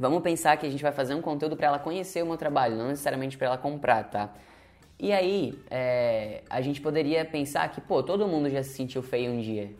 [0.00, 2.74] vamos pensar que a gente vai fazer um conteúdo para ela conhecer o meu trabalho,
[2.74, 4.34] não necessariamente para ela comprar, tá?
[4.98, 9.30] E aí, é, a gente poderia pensar que, pô, todo mundo já se sentiu feio
[9.30, 9.70] um dia,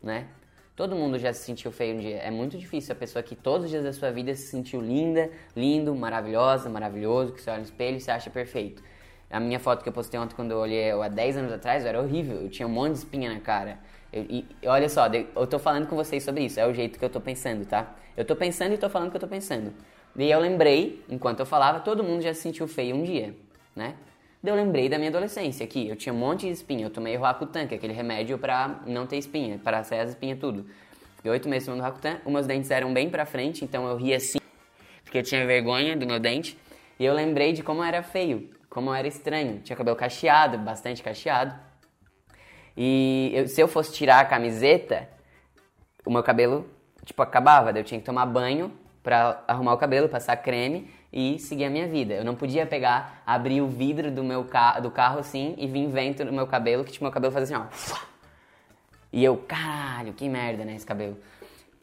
[0.00, 0.28] né?
[0.76, 2.18] Todo mundo já se sentiu feio um dia.
[2.18, 5.30] É muito difícil a pessoa que todos os dias da sua vida se sentiu linda,
[5.56, 8.82] lindo, maravilhosa, maravilhoso, que você olha no espelho e se acha perfeito.
[9.28, 12.00] A minha foto que eu postei ontem quando eu olhei há 10 anos atrás era
[12.00, 12.42] horrível.
[12.42, 13.78] Eu tinha um monte de espinha na cara.
[14.16, 16.58] Eu, e, olha só, eu tô falando com vocês sobre isso.
[16.58, 17.94] É o jeito que eu tô pensando, tá?
[18.16, 19.74] Eu tô pensando e tô falando que eu tô pensando.
[20.16, 23.34] E eu lembrei, enquanto eu falava, todo mundo já se sentiu feio um dia,
[23.74, 23.94] né?
[24.42, 26.86] Eu lembrei da minha adolescência, que eu tinha um monte de espinha.
[26.86, 30.38] Eu tomei Roacutan, que é aquele remédio pra não ter espinha, para sair as espinhas
[30.38, 30.64] tudo.
[31.16, 32.18] Fiquei oito meses tomando Roacutan.
[32.24, 34.38] Os meus dentes eram bem pra frente, então eu ria assim,
[35.04, 36.56] porque eu tinha vergonha do meu dente.
[36.98, 39.60] E eu lembrei de como era feio como era estranho.
[39.64, 41.58] Tinha cabelo cacheado, bastante cacheado.
[42.76, 45.08] E eu, se eu fosse tirar a camiseta,
[46.04, 46.68] o meu cabelo,
[47.04, 47.70] tipo, acabava.
[47.70, 48.72] Eu tinha que tomar banho
[49.02, 52.14] pra arrumar o cabelo, passar creme e seguir a minha vida.
[52.14, 55.88] Eu não podia pegar, abrir o vidro do meu ca do carro assim e vir
[55.88, 57.96] vento no meu cabelo, que tipo, meu cabelo fazia assim, ó.
[59.12, 61.16] E eu, caralho, que merda, né, esse cabelo.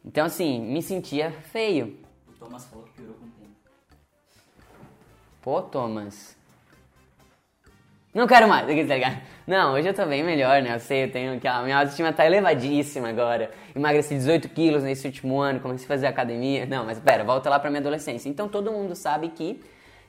[0.04, 1.98] Então, assim, me sentia feio.
[2.28, 3.56] O Thomas falou que piorou com o tempo.
[5.42, 6.36] Pô, Thomas,
[8.14, 9.20] não quero mais, tá ligado?
[9.46, 10.74] Não, hoje eu tô bem melhor, né?
[10.74, 13.50] Eu sei, eu tenho que a minha autoestima tá elevadíssima agora.
[13.76, 16.64] Emagreci 18 quilos nesse último ano, comecei a fazer academia.
[16.64, 18.26] Não, mas pera, volta lá pra minha adolescência.
[18.30, 19.60] Então todo mundo sabe que,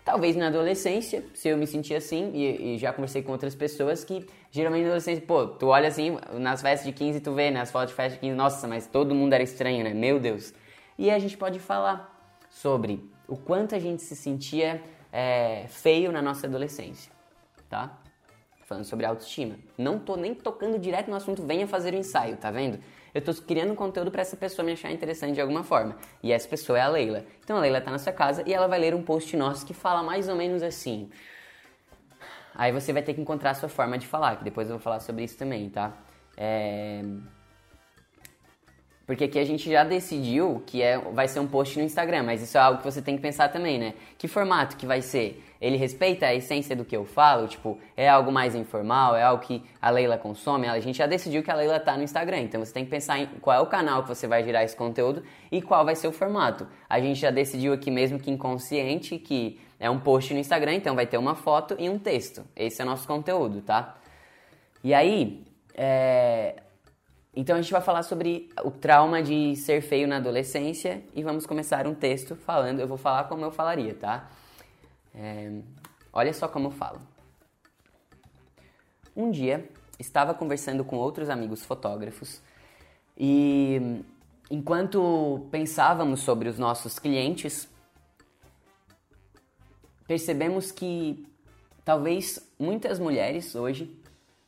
[0.06, 4.06] talvez na adolescência, se eu me sentir assim, e, e já conversei com outras pessoas
[4.06, 7.70] que geralmente na adolescência, pô, tu olha assim, nas festas de 15 tu vê, nas
[7.70, 9.94] fotos de festa de 15, nossa, mas todo mundo era estranho, né?
[9.94, 10.54] Meu Deus.
[10.98, 12.10] E a gente pode falar
[12.50, 14.82] sobre o quanto a gente se sentia
[15.12, 17.14] é, feio na nossa adolescência
[17.70, 17.98] tá?
[18.66, 19.58] Falando sobre autoestima.
[19.78, 22.80] Não tô nem tocando direto no assunto, venha fazer o ensaio, tá vendo?
[23.14, 25.96] Eu tô criando um conteúdo para essa pessoa me achar interessante de alguma forma.
[26.22, 27.24] E essa pessoa é a Leila.
[27.44, 29.74] Então a Leila tá na sua casa e ela vai ler um post nosso que
[29.74, 31.10] fala mais ou menos assim.
[32.56, 34.82] Aí você vai ter que encontrar a sua forma de falar, que depois eu vou
[34.82, 35.94] falar sobre isso também, tá?
[36.36, 37.04] É...
[39.06, 42.42] Porque aqui a gente já decidiu que é, vai ser um post no Instagram, mas
[42.42, 43.94] isso é algo que você tem que pensar também, né?
[44.18, 45.44] Que formato que vai ser?
[45.62, 47.48] Ele respeita a essência do que eu falo?
[47.48, 49.16] Tipo, é algo mais informal?
[49.16, 50.68] É algo que a Leila consome?
[50.68, 53.20] A gente já decidiu que a Leila tá no Instagram, então você tem que pensar
[53.20, 56.08] em qual é o canal que você vai girar esse conteúdo e qual vai ser
[56.08, 56.68] o formato.
[56.90, 60.96] A gente já decidiu aqui mesmo que inconsciente que é um post no Instagram, então
[60.96, 62.44] vai ter uma foto e um texto.
[62.56, 63.98] Esse é o nosso conteúdo, tá?
[64.84, 65.44] E aí,
[65.74, 66.56] é,
[67.36, 71.46] então a gente vai falar sobre o trauma de ser feio na adolescência e vamos
[71.46, 72.80] começar um texto falando.
[72.80, 74.30] Eu vou falar como eu falaria, tá?
[75.14, 75.52] É,
[76.14, 77.00] olha só como eu falo.
[79.14, 79.68] Um dia
[80.00, 82.42] estava conversando com outros amigos fotógrafos
[83.18, 84.02] e
[84.50, 87.68] enquanto pensávamos sobre os nossos clientes,
[90.08, 91.28] percebemos que
[91.84, 93.94] talvez muitas mulheres hoje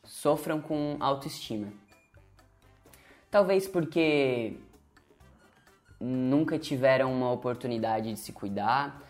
[0.06, 1.68] sofram com autoestima
[3.30, 4.58] Talvez porque
[6.00, 9.02] nunca tiveram uma oportunidade de se cuidar,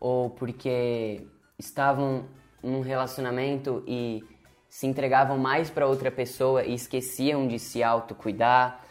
[0.00, 1.26] ou porque
[1.58, 2.26] estavam
[2.62, 4.24] num relacionamento e
[4.68, 8.84] se entregavam mais para outra pessoa e esqueciam de se autocuidar,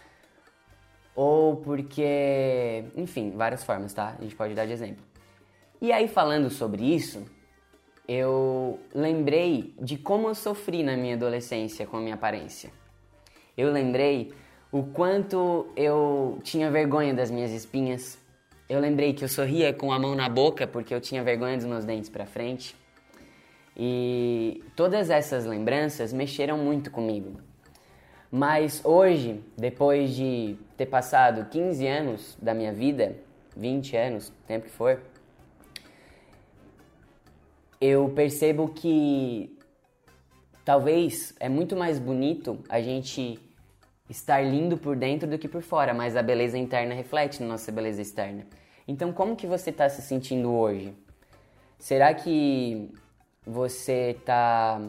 [1.15, 4.15] ou porque, enfim, várias formas, tá?
[4.17, 5.03] A gente pode dar de exemplo.
[5.82, 7.26] E aí falando sobre isso,
[8.07, 12.72] eu lembrei de como eu sofri na minha adolescência com a minha aparência
[13.57, 14.34] eu lembrei
[14.72, 18.17] o quanto eu tinha vergonha das minhas espinhas.
[18.69, 21.65] Eu lembrei que eu sorria com a mão na boca porque eu tinha vergonha dos
[21.65, 22.76] meus dentes para frente.
[23.76, 27.41] E todas essas lembranças mexeram muito comigo.
[28.32, 33.17] Mas hoje, depois de ter passado 15 anos da minha vida,
[33.57, 35.01] 20 anos, tempo que for,
[37.82, 39.57] eu percebo que
[40.63, 43.38] talvez é muito mais bonito a gente
[44.12, 47.72] estar lindo por dentro do que por fora, mas a beleza interna reflete na nossa
[47.72, 48.45] beleza externa.
[48.88, 50.93] Então, como que você está se sentindo hoje?
[51.80, 52.91] Será que
[53.45, 54.82] você está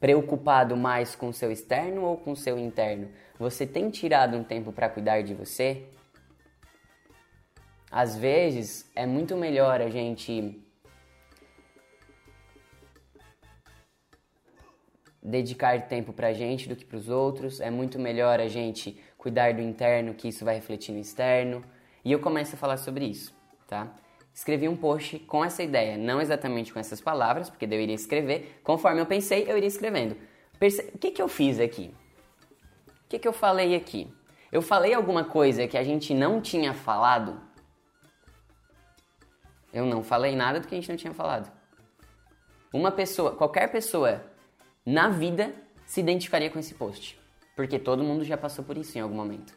[0.00, 3.08] preocupado mais com o seu externo ou com o seu interno?
[3.38, 5.84] Você tem tirado um tempo para cuidar de você?
[7.90, 10.65] Às vezes é muito melhor a gente
[15.26, 17.60] dedicar tempo pra gente do que para os outros.
[17.60, 21.64] É muito melhor a gente cuidar do interno, que isso vai refletir no externo.
[22.04, 23.34] E eu começo a falar sobre isso,
[23.66, 23.92] tá?
[24.32, 28.60] Escrevi um post com essa ideia, não exatamente com essas palavras, porque eu iria escrever.
[28.62, 30.16] Conforme eu pensei, eu iria escrevendo.
[30.58, 30.90] Perce...
[30.94, 31.92] O que, que eu fiz aqui?
[32.88, 34.12] O que, que eu falei aqui?
[34.52, 37.40] Eu falei alguma coisa que a gente não tinha falado?
[39.72, 41.50] Eu não falei nada do que a gente não tinha falado.
[42.72, 44.35] Uma pessoa, qualquer pessoa
[44.86, 45.52] na vida
[45.84, 47.18] se identificaria com esse post.
[47.56, 49.52] Porque todo mundo já passou por isso em algum momento.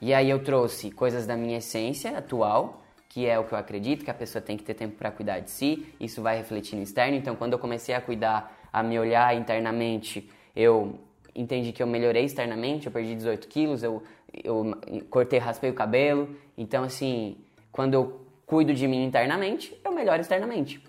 [0.00, 4.04] E aí eu trouxe coisas da minha essência atual, que é o que eu acredito,
[4.04, 6.82] que a pessoa tem que ter tempo para cuidar de si, isso vai refletir no
[6.82, 7.16] externo.
[7.16, 10.98] Então, quando eu comecei a cuidar, a me olhar internamente, eu
[11.34, 14.02] entendi que eu melhorei externamente, eu perdi 18 quilos, eu,
[14.42, 14.76] eu
[15.08, 16.36] cortei, raspei o cabelo.
[16.58, 17.36] Então, assim,
[17.70, 20.82] quando eu cuido de mim internamente, eu melhoro externamente.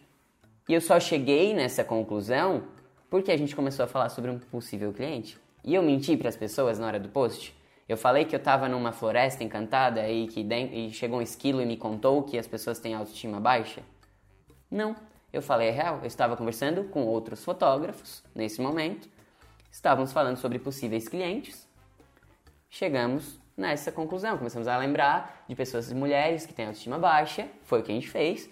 [0.68, 2.64] E eu só cheguei nessa conclusão
[3.10, 5.38] porque a gente começou a falar sobre um possível cliente.
[5.64, 7.56] E eu menti para as pessoas na hora do post.
[7.88, 11.66] Eu falei que eu estava numa floresta encantada e que e chegou um esquilo e
[11.66, 13.84] me contou que as pessoas têm autoestima baixa.
[14.72, 14.96] Não,
[15.32, 16.00] eu falei a real.
[16.02, 19.10] Eu estava conversando com outros fotógrafos nesse momento.
[19.70, 21.68] Estávamos falando sobre possíveis clientes.
[22.70, 24.38] Chegamos nessa conclusão.
[24.38, 27.48] Começamos a lembrar de pessoas mulheres que têm autoestima baixa.
[27.64, 28.50] Foi o que a gente fez.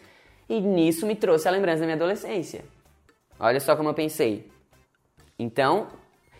[0.51, 2.65] E nisso me trouxe a lembrança da minha adolescência.
[3.39, 4.51] Olha só como eu pensei.
[5.39, 5.87] Então,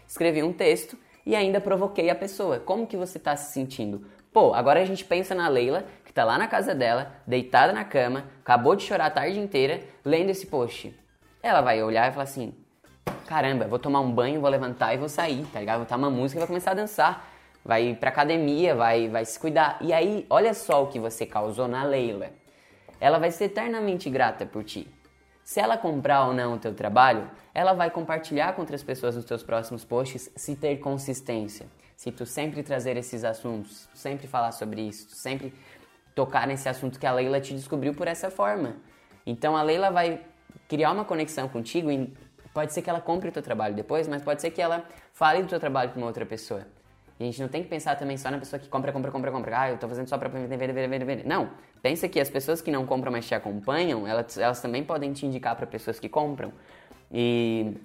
[0.06, 2.60] escrevi um texto e ainda provoquei a pessoa.
[2.60, 4.06] Como que você está se sentindo?
[4.34, 7.86] Pô, agora a gente pensa na Leila, que está lá na casa dela, deitada na
[7.86, 10.94] cama, acabou de chorar a tarde inteira, lendo esse post.
[11.42, 12.54] Ela vai olhar e falar assim:
[13.28, 15.78] caramba, vou tomar um banho, vou levantar e vou sair, tá ligado?
[15.78, 17.32] Vou botar uma música e vai começar a dançar.
[17.64, 19.78] Vai pra academia, vai, vai se cuidar.
[19.80, 22.41] E aí, olha só o que você causou na Leila
[23.02, 24.88] ela vai ser eternamente grata por ti.
[25.44, 29.26] Se ela comprar ou não o teu trabalho, ela vai compartilhar com outras pessoas nos
[29.26, 31.66] teus próximos posts se ter consistência.
[31.98, 35.52] Se tu sempre trazer esses assuntos, sempre falar sobre isso, sempre
[36.14, 38.76] tocar nesse assunto que a Leila te descobriu por essa forma.
[39.26, 40.22] Então a Leila vai
[40.68, 42.14] criar uma conexão contigo e
[42.54, 45.42] pode ser que ela compre o teu trabalho depois, mas pode ser que ela fale
[45.42, 46.68] do teu trabalho com uma outra pessoa.
[47.22, 49.62] A gente não tem que pensar também só na pessoa que compra, compra, compra, compra.
[49.62, 51.28] Ah, eu tô fazendo só pra vender, vender, vender, vender.
[51.28, 51.52] Não.
[51.82, 55.26] Pensa que as pessoas que não compram, mas te acompanham, elas, elas também podem te
[55.26, 56.52] indicar para pessoas que compram.
[57.12, 57.76] E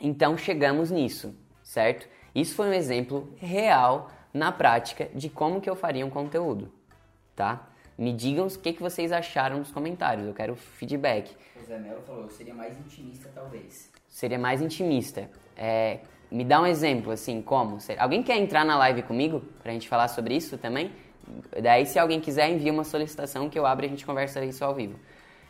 [0.00, 2.06] então chegamos nisso, certo?
[2.34, 6.70] Isso foi um exemplo real na prática de como que eu faria um conteúdo,
[7.34, 7.66] tá?
[7.96, 11.34] Me digam o que, que vocês acharam nos comentários, eu quero feedback.
[11.58, 13.90] O Zé Melo falou, eu seria mais intimista talvez.
[14.06, 15.30] Seria mais intimista.
[15.56, 16.00] É,
[16.30, 17.78] me dá um exemplo, assim, como?
[17.98, 20.90] Alguém quer entrar na live comigo pra gente falar sobre isso também?
[21.60, 24.64] Daí, se alguém quiser, envia uma solicitação que eu abro e a gente conversa isso
[24.64, 24.98] ao vivo.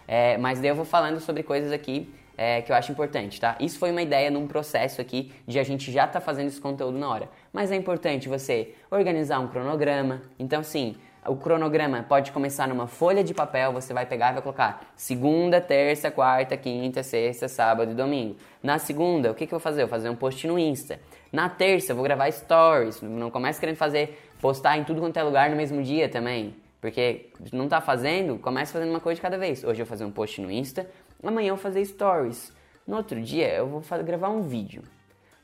[0.09, 3.57] É, mas daí eu vou falando sobre coisas aqui é, que eu acho importante, tá?
[3.59, 6.99] Isso foi uma ideia num processo aqui de a gente já tá fazendo esse conteúdo
[6.99, 7.29] na hora.
[7.53, 10.23] Mas é importante você organizar um cronograma.
[10.39, 10.97] Então, sim,
[11.29, 15.61] o cronograma pode começar numa folha de papel, você vai pegar e vai colocar segunda,
[15.61, 18.37] terça, quarta, quinta, sexta, sábado e domingo.
[18.63, 19.83] Na segunda, o que, que eu vou fazer?
[19.83, 21.01] Eu vou fazer um post no Insta.
[21.33, 23.03] Na terça, eu vou gravar stories.
[23.03, 26.55] Não comece querendo fazer, postar em tudo quanto é lugar no mesmo dia também.
[26.81, 29.65] Porque não tá fazendo, comece fazendo uma coisa de cada vez.
[29.65, 30.89] Hoje eu vou fazer um post no Insta,
[31.23, 32.53] amanhã eu vou fazer stories.
[32.87, 34.83] No outro dia eu vou gravar um vídeo.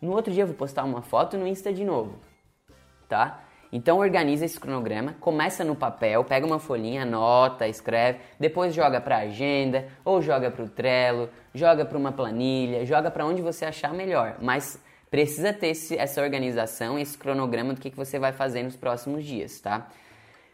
[0.01, 2.19] No outro dia eu vou postar uma foto no Insta de novo.
[3.09, 3.43] Tá?
[3.73, 9.17] Então organiza esse cronograma, começa no papel, pega uma folhinha, anota, escreve, depois joga para
[9.17, 13.95] agenda ou joga para o Trello, joga para uma planilha, joga para onde você achar
[13.95, 14.79] melhor, mas
[15.11, 19.25] precisa ter esse, essa organização, esse cronograma do que, que você vai fazer nos próximos
[19.25, 19.89] dias, tá?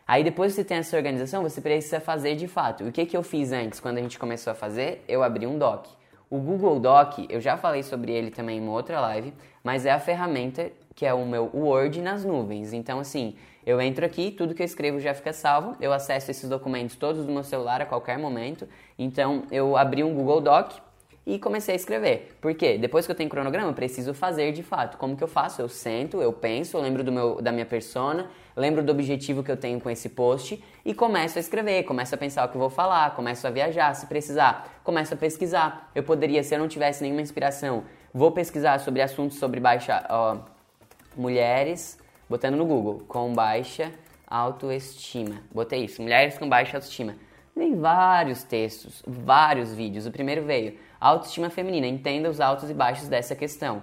[0.07, 2.85] Aí depois que você tem essa organização, você precisa fazer de fato.
[2.85, 5.05] O que, que eu fiz antes, quando a gente começou a fazer?
[5.07, 5.87] Eu abri um doc.
[6.31, 9.91] O Google Doc, eu já falei sobre ele também em uma outra live, mas é
[9.91, 12.73] a ferramenta que é o meu Word nas nuvens.
[12.73, 16.49] Então, assim, eu entro aqui, tudo que eu escrevo já fica salvo, eu acesso esses
[16.49, 18.69] documentos todos do meu celular a qualquer momento.
[18.99, 20.73] Então, eu abri um Google Doc,
[21.25, 22.37] e comecei a escrever.
[22.41, 22.79] Por quê?
[22.79, 24.97] Depois que eu tenho cronograma, eu preciso fazer de fato.
[24.97, 25.61] Como que eu faço?
[25.61, 29.53] Eu sento, eu penso, eu lembro do meu, da minha persona, lembro do objetivo que
[29.53, 32.61] eu tenho com esse post e começo a escrever, começo a pensar o que eu
[32.61, 35.91] vou falar, começo a viajar, se precisar, começo a pesquisar.
[35.95, 40.39] Eu poderia, se eu não tivesse nenhuma inspiração, vou pesquisar sobre assuntos sobre baixa ó,
[41.19, 41.99] mulheres,
[42.29, 43.93] botando no Google, com baixa
[44.27, 45.43] autoestima.
[45.53, 47.17] Botei isso, mulheres com baixa autoestima.
[47.55, 50.07] Tem vários textos, vários vídeos.
[50.07, 51.87] O primeiro veio Autoestima feminina.
[51.87, 53.83] Entenda os altos e baixos dessa questão.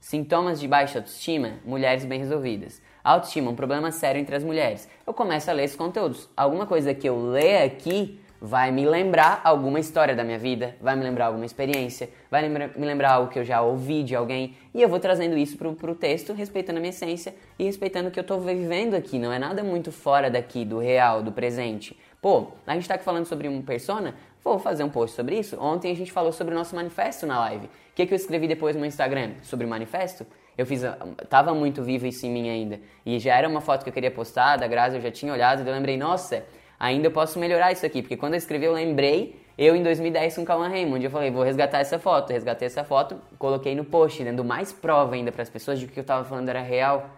[0.00, 1.54] Sintomas de baixa autoestima?
[1.64, 2.82] Mulheres bem resolvidas.
[3.04, 4.88] Autoestima, um problema sério entre as mulheres.
[5.06, 6.28] Eu começo a ler esses conteúdos.
[6.36, 10.96] Alguma coisa que eu ler aqui vai me lembrar alguma história da minha vida, vai
[10.96, 14.82] me lembrar alguma experiência, vai me lembrar algo que eu já ouvi de alguém, e
[14.82, 18.18] eu vou trazendo isso pro, pro texto, respeitando a minha essência e respeitando o que
[18.18, 19.16] eu tô vivendo aqui.
[19.16, 21.96] Não é nada muito fora daqui, do real, do presente.
[22.20, 24.14] Pô, a gente tá aqui falando sobre uma persona,
[24.44, 25.56] Vou fazer um post sobre isso.
[25.60, 27.66] Ontem a gente falou sobre o nosso manifesto na live.
[27.66, 29.34] O que, que eu escrevi depois no meu Instagram?
[29.42, 30.26] Sobre o manifesto?
[30.58, 30.82] Eu fiz,
[31.28, 32.80] tava muito vivo isso em mim ainda.
[33.06, 35.62] E já era uma foto que eu queria postar, da Graça eu já tinha olhado,
[35.62, 36.44] e eu lembrei, nossa,
[36.82, 38.02] ainda posso melhorar isso aqui.
[38.02, 41.30] Porque quando eu escrevi, eu lembrei, eu em 2010 com o Calma Raymond, eu falei,
[41.30, 42.32] vou resgatar essa foto.
[42.32, 46.00] Resgatei essa foto, coloquei no post, dando mais prova ainda para as pessoas de que
[46.00, 47.08] eu tava falando era real.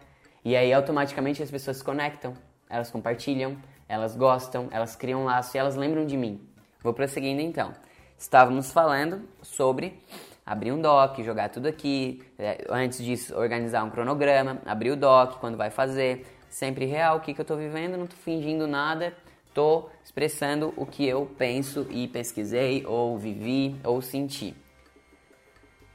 [0.45, 2.35] E aí automaticamente as pessoas se conectam,
[2.69, 3.57] elas compartilham,
[3.89, 6.47] elas gostam, elas criam um laço e elas lembram de mim.
[6.83, 7.73] Vou prosseguindo então.
[8.19, 9.99] Estávamos falando sobre
[10.45, 15.39] abrir um doc, jogar tudo aqui, é, antes disso organizar um cronograma, abrir o doc,
[15.41, 19.15] quando vai fazer, sempre real, o que, que eu estou vivendo, não estou fingindo nada,
[19.55, 24.53] estou expressando o que eu penso e pesquisei, ou vivi, ou senti.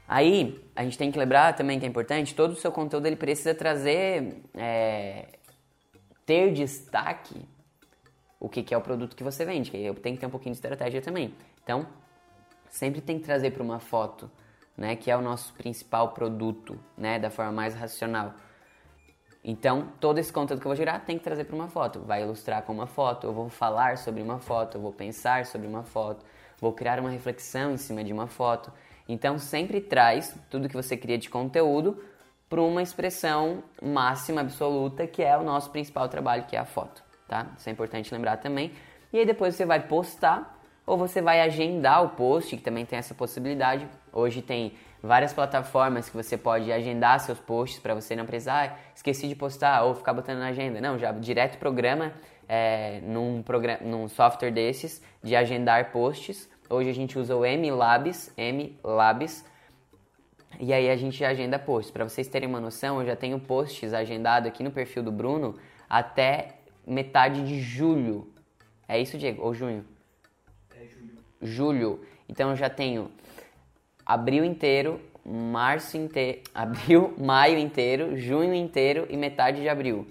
[0.08, 3.16] Aí, a gente tem que lembrar também que é importante, todo o seu conteúdo ele
[3.16, 5.26] precisa trazer, é,
[6.24, 7.46] ter destaque
[8.40, 10.54] o que, que é o produto que você vende, que tem que ter um pouquinho
[10.54, 11.34] de estratégia também.
[11.62, 11.86] Então,
[12.70, 14.30] sempre tem que trazer para uma foto,
[14.74, 18.34] né, que é o nosso principal produto, né, da forma mais racional.
[19.42, 22.00] Então, todo esse conteúdo que eu vou gerar tem que trazer para uma foto.
[22.00, 25.66] Vai ilustrar com uma foto, eu vou falar sobre uma foto, eu vou pensar sobre
[25.66, 26.24] uma foto,
[26.60, 28.72] vou criar uma reflexão em cima de uma foto.
[29.08, 32.02] Então, sempre traz tudo que você cria de conteúdo
[32.48, 37.10] para uma expressão máxima, absoluta, que é o nosso principal trabalho, que é a foto
[37.30, 37.46] tá?
[37.56, 38.72] Isso é importante lembrar também.
[39.12, 42.98] E aí depois você vai postar ou você vai agendar o post, que também tem
[42.98, 43.86] essa possibilidade.
[44.12, 48.78] Hoje tem várias plataformas que você pode agendar seus posts para você não precisar, ah,
[48.94, 50.80] esqueci de postar ou ficar botando na agenda.
[50.80, 52.12] Não, já direto programa
[52.48, 56.48] é, num, programa, num software desses de agendar posts.
[56.68, 59.44] Hoje a gente usa o MLabs, MLabs,
[60.58, 61.90] e aí a gente agenda posts.
[61.90, 65.56] Para vocês terem uma noção, eu já tenho posts agendado aqui no perfil do Bruno
[65.88, 68.32] até metade de julho.
[68.86, 69.42] É isso, Diego?
[69.42, 69.84] Ou junho?
[70.76, 71.16] É julho.
[71.40, 72.00] Julho.
[72.28, 73.10] Então eu já tenho
[74.12, 80.06] abril inteiro, março inteiro, abril, maio inteiro, junho inteiro e metade de abril.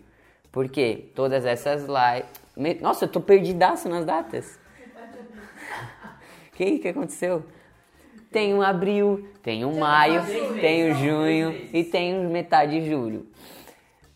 [0.52, 1.06] Por quê?
[1.14, 2.82] Todas essas lives.
[2.82, 4.60] Nossa, eu tô perdidaço nas datas.
[6.47, 7.43] O que, que aconteceu?
[8.32, 10.22] Tem um abril, tem um maio,
[10.60, 13.28] tem um junho e tem metade de julho.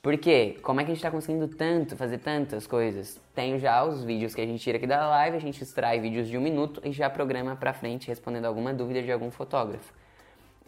[0.04, 0.58] Por quê?
[0.62, 3.22] Como é que a gente está conseguindo tanto, fazer tantas coisas?
[3.34, 6.28] Tenho já os vídeos que a gente tira aqui da live, a gente extrai vídeos
[6.28, 9.93] de um minuto e já programa pra frente respondendo alguma dúvida de algum fotógrafo.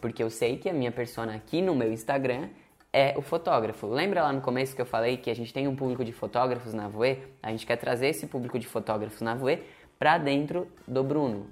[0.00, 2.48] Porque eu sei que a minha persona aqui no meu Instagram
[2.90, 3.86] é o fotógrafo.
[3.86, 6.72] Lembra lá no começo que eu falei que a gente tem um público de fotógrafos
[6.72, 7.18] na Voe?
[7.42, 9.62] A gente quer trazer esse público de fotógrafos na Voe
[9.98, 11.46] para dentro do Bruno.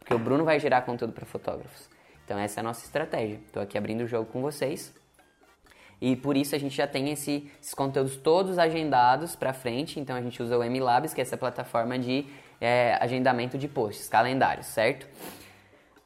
[0.00, 1.88] Porque o Bruno vai gerar conteúdo para fotógrafos.
[2.24, 3.38] Então essa é a nossa estratégia.
[3.46, 4.92] Estou aqui abrindo o jogo com vocês
[6.02, 10.00] e por isso a gente já tem esse, esses conteúdos todos agendados para frente.
[10.00, 12.26] Então a gente usa o MLabs, que é essa plataforma de
[12.60, 15.06] é, agendamento de posts, calendários, certo?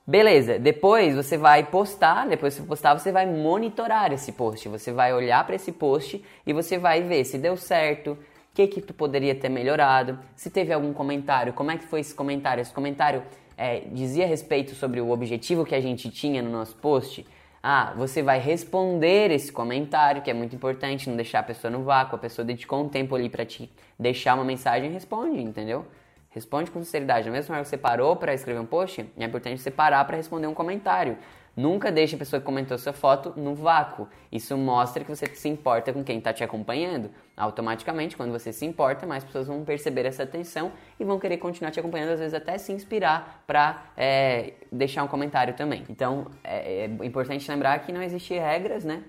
[0.06, 4.68] Beleza, depois você vai postar, depois que você postar, você vai monitorar esse post.
[4.68, 8.18] Você vai olhar para esse post e você vai ver se deu certo, o
[8.54, 12.14] que, que tu poderia ter melhorado, se teve algum comentário, como é que foi esse
[12.14, 12.60] comentário.
[12.60, 13.22] Esse comentário
[13.56, 17.26] é, dizia respeito sobre o objetivo que a gente tinha no nosso post.
[17.68, 21.82] Ah, você vai responder esse comentário, que é muito importante, não deixar a pessoa no
[21.82, 22.14] vácuo.
[22.14, 25.84] A pessoa dedicou um tempo ali para te deixar uma mensagem, responde, entendeu?
[26.30, 27.26] Responde com sinceridade.
[27.26, 30.16] Na mesma hora que você parou para escrever um post, é importante você parar para
[30.16, 31.18] responder um comentário.
[31.56, 34.06] Nunca deixe a pessoa que comentou sua foto no vácuo.
[34.30, 37.10] Isso mostra que você se importa com quem está te acompanhando.
[37.34, 41.70] Automaticamente, quando você se importa, mais pessoas vão perceber essa atenção e vão querer continuar
[41.70, 45.82] te acompanhando, às vezes até se inspirar para é, deixar um comentário também.
[45.88, 49.02] Então, é, é importante lembrar que não existem regras, né?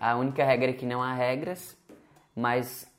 [0.00, 1.76] A única regra é que não há regras,
[2.34, 2.92] mas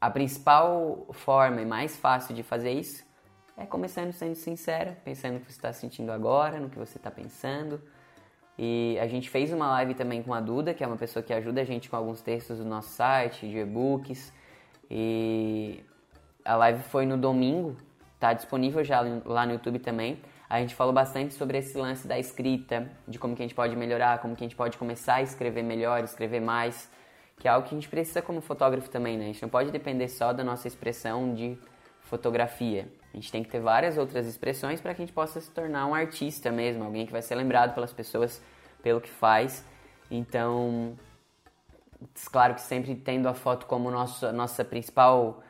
[0.00, 3.03] a principal forma e mais fácil de fazer isso
[3.56, 7.10] é começando sendo sincera, pensando no que você está sentindo agora, no que você está
[7.10, 7.80] pensando.
[8.58, 11.32] E a gente fez uma live também com a Duda, que é uma pessoa que
[11.32, 14.32] ajuda a gente com alguns textos do nosso site, de e-books.
[14.90, 15.82] E
[16.44, 17.76] a live foi no domingo,
[18.14, 20.20] está disponível já lá no YouTube também.
[20.48, 23.74] A gente falou bastante sobre esse lance da escrita, de como que a gente pode
[23.76, 26.90] melhorar, como que a gente pode começar a escrever melhor, escrever mais
[27.36, 29.24] que é algo que a gente precisa como fotógrafo também, né?
[29.24, 31.58] A gente não pode depender só da nossa expressão de
[32.02, 32.88] fotografia.
[33.14, 35.86] A gente tem que ter várias outras expressões para que a gente possa se tornar
[35.86, 38.42] um artista mesmo, alguém que vai ser lembrado pelas pessoas
[38.82, 39.64] pelo que faz.
[40.10, 40.98] Então,
[42.32, 45.44] claro que sempre tendo a foto como nosso, nossa principal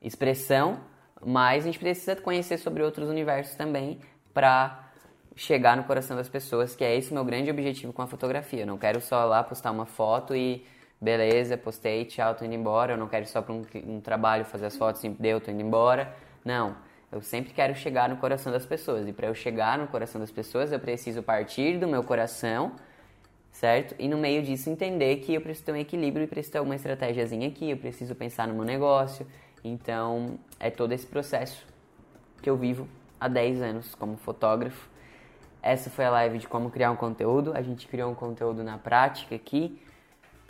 [0.00, 0.80] expressão,
[1.22, 4.00] mas a gente precisa conhecer sobre outros universos também
[4.32, 4.90] para
[5.36, 8.62] chegar no coração das pessoas, que é esse meu grande objetivo com a fotografia.
[8.62, 10.64] Eu não quero só lá postar uma foto e
[10.98, 12.94] beleza, postei, tchau, tô indo embora.
[12.94, 15.62] Eu não quero só para um, um, trabalho fazer as fotos e deu, tô indo
[15.62, 16.16] embora.
[16.42, 16.76] Não,
[17.10, 19.06] eu sempre quero chegar no coração das pessoas.
[19.06, 22.72] E para eu chegar no coração das pessoas, eu preciso partir do meu coração,
[23.50, 23.94] certo?
[23.98, 26.74] E no meio disso entender que eu preciso ter um equilíbrio e preciso ter uma
[26.74, 29.26] estratégiazinha aqui, eu preciso pensar no meu negócio.
[29.62, 31.66] Então, é todo esse processo
[32.40, 32.88] que eu vivo
[33.20, 34.88] há 10 anos como fotógrafo.
[35.62, 37.52] Essa foi a live de como criar um conteúdo.
[37.54, 39.78] A gente criou um conteúdo na prática aqui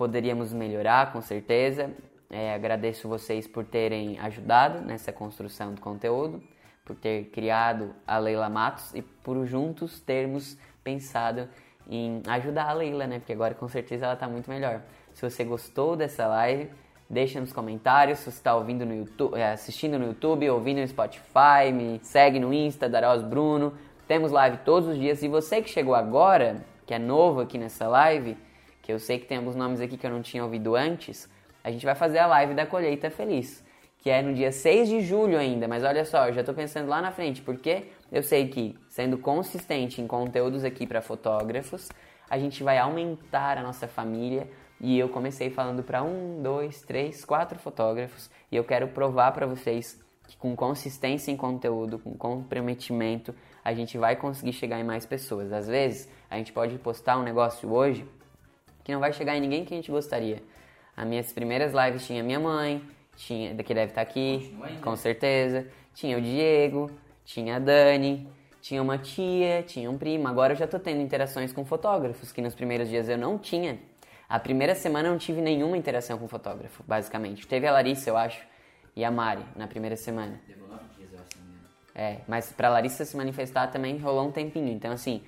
[0.00, 1.90] poderíamos melhorar, com certeza.
[2.30, 6.40] É, agradeço vocês por terem ajudado nessa construção do conteúdo,
[6.84, 11.48] por ter criado a Leila Matos e por juntos termos pensado
[11.88, 13.18] em ajudar a Leila, né?
[13.18, 14.80] Porque agora com certeza ela está muito melhor.
[15.12, 16.70] Se você gostou dessa live,
[17.08, 18.20] deixa nos comentários.
[18.20, 22.38] Se você está ouvindo no YouTube, é, assistindo no YouTube, ouvindo no Spotify, me segue
[22.38, 23.74] no Insta, Daros Bruno.
[24.06, 25.20] Temos live todos os dias.
[25.24, 28.36] E você que chegou agora, que é novo aqui nessa live,
[28.82, 31.28] que eu sei que tem alguns nomes aqui que eu não tinha ouvido antes,
[31.62, 33.64] a gente vai fazer a live da colheita feliz,
[33.98, 36.88] que é no dia 6 de julho ainda, mas olha só, eu já estou pensando
[36.88, 41.88] lá na frente, porque eu sei que sendo consistente em conteúdos aqui para fotógrafos,
[42.28, 44.48] a gente vai aumentar a nossa família
[44.80, 49.46] e eu comecei falando para um, dois, três, quatro fotógrafos e eu quero provar para
[49.46, 53.34] vocês que com consistência em conteúdo, com comprometimento,
[53.64, 55.52] a gente vai conseguir chegar em mais pessoas.
[55.52, 58.06] Às vezes, a gente pode postar um negócio hoje
[58.84, 60.40] que não vai chegar em ninguém que a gente gostaria.
[61.00, 62.82] As minhas primeiras lives tinha minha mãe,
[63.16, 65.66] tinha, que deve estar aqui, com certeza.
[65.94, 66.90] Tinha o Diego,
[67.24, 68.28] tinha a Dani,
[68.60, 70.28] tinha uma tia, tinha um primo.
[70.28, 73.78] Agora eu já tô tendo interações com fotógrafos, que nos primeiros dias eu não tinha.
[74.28, 77.46] A primeira semana eu não tive nenhuma interação com fotógrafo, basicamente.
[77.46, 78.46] Teve a Larissa, eu acho,
[78.94, 80.38] e a Mari na primeira semana.
[80.46, 81.38] Levou nove dias, eu acho.
[81.38, 81.54] Né?
[81.94, 84.68] É, mas pra Larissa se manifestar também rolou um tempinho.
[84.68, 85.22] Então, assim,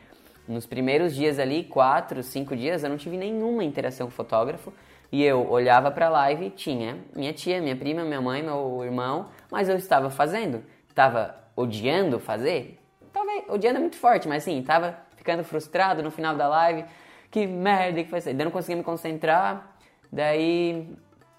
[0.46, 4.70] nos primeiros dias ali, quatro, cinco dias, eu não tive nenhuma interação com fotógrafo.
[5.12, 9.28] E eu olhava para a live, tinha minha tia, minha prima, minha mãe, meu irmão,
[9.50, 10.64] mas eu estava fazendo.
[10.88, 12.80] Estava odiando fazer?
[13.12, 16.86] Talvez, odiando é muito forte, mas sim, estava ficando frustrado no final da live.
[17.30, 18.32] Que merda que foi isso?
[18.32, 19.76] Daí não conseguia me concentrar,
[20.10, 20.88] daí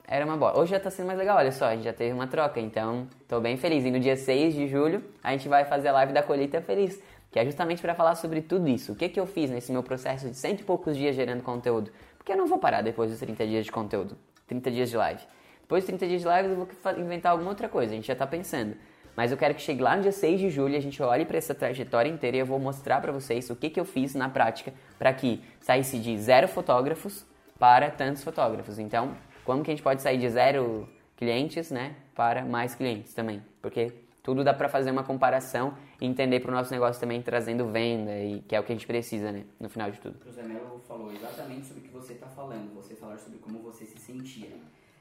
[0.08, 0.60] era uma bola.
[0.60, 3.08] Hoje já tá sendo mais legal, olha só, a gente já teve uma troca, então
[3.28, 3.84] tô bem feliz.
[3.86, 7.02] E no dia 6 de julho a gente vai fazer a live da colheita feliz
[7.34, 8.92] que é justamente para falar sobre tudo isso.
[8.92, 11.92] O que, que eu fiz nesse meu processo de cento e poucos dias gerando conteúdo?
[12.24, 14.18] Porque eu não vou parar depois dos 30 dias de conteúdo,
[14.48, 15.22] 30 dias de live.
[15.60, 16.68] Depois dos 30 dias de live eu vou
[16.98, 18.78] inventar alguma outra coisa, a gente já está pensando.
[19.14, 21.38] Mas eu quero que chegue lá no dia 6 de julho, a gente olhe para
[21.38, 24.30] essa trajetória inteira e eu vou mostrar para vocês o que, que eu fiz na
[24.30, 27.26] prática para que saísse de zero fotógrafos
[27.60, 28.80] para tantos fotógrafos.
[28.80, 33.44] Então, como que a gente pode sair de zero clientes, né, para mais clientes também?
[33.62, 33.92] Porque
[34.24, 38.14] tudo dá para fazer uma comparação e entender para o nosso negócio também trazendo venda,
[38.20, 39.46] e que é o que a gente precisa, né?
[39.58, 40.18] No final de tudo.
[40.22, 43.60] O José Melo falou exatamente sobre o que você está falando, você falar sobre como
[43.60, 44.50] você se sentia.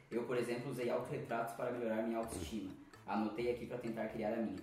[0.08, 2.70] Eu, por exemplo, usei autorretratos para melhorar minha autoestima.
[3.04, 4.54] Anotei aqui para tentar criar a minha.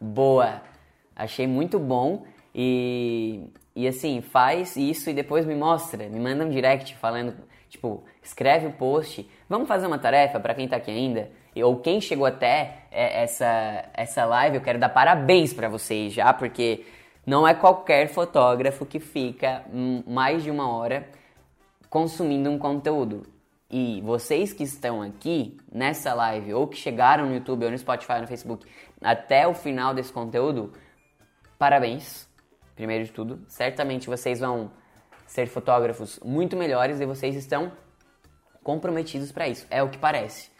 [0.00, 0.62] Boa!
[1.14, 6.50] Achei muito bom e, e assim, faz isso e depois me mostra, me manda um
[6.50, 7.36] direct falando,
[7.68, 11.30] tipo, escreve o post, vamos fazer uma tarefa para quem está aqui ainda
[11.62, 16.32] ou quem chegou até é, essa, essa live, eu quero dar parabéns para vocês já,
[16.32, 16.84] porque
[17.26, 19.64] não é qualquer fotógrafo que fica
[20.06, 21.08] mais de uma hora
[21.90, 23.26] consumindo um conteúdo.
[23.70, 28.14] E vocês que estão aqui nessa live, ou que chegaram no YouTube, ou no Spotify,
[28.14, 28.66] ou no Facebook,
[29.02, 30.72] até o final desse conteúdo,
[31.58, 32.26] parabéns.
[32.74, 33.40] primeiro de tudo.
[33.46, 34.70] Certamente vocês vão
[35.26, 37.70] ser fotógrafos muito melhores e vocês estão
[38.62, 39.66] comprometidos para isso.
[39.68, 40.50] É o que parece.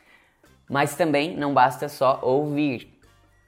[0.69, 2.93] Mas também não basta só ouvir.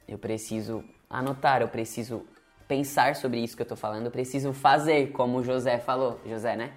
[0.09, 2.25] Eu preciso anotar, eu preciso
[2.67, 6.21] pensar sobre isso que eu tô falando, eu preciso fazer, como José falou.
[6.25, 6.73] José, né?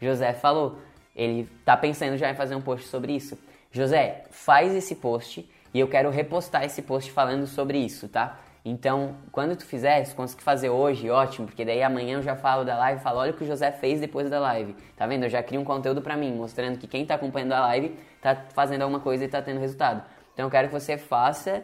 [0.00, 0.78] José falou.
[1.14, 3.38] Ele tá pensando já em fazer um post sobre isso.
[3.70, 8.40] José, faz esse post e eu quero repostar esse post falando sobre isso, tá?
[8.64, 12.64] Então, quando tu fizer, se conseguir fazer hoje, ótimo, porque daí amanhã eu já falo
[12.64, 14.74] da live, falo, olha o que o José fez depois da live.
[14.96, 15.24] Tá vendo?
[15.24, 18.34] Eu já crio um conteúdo pra mim, mostrando que quem tá acompanhando a live tá
[18.54, 20.02] fazendo alguma coisa e tá tendo resultado.
[20.32, 21.62] Então eu quero que você faça,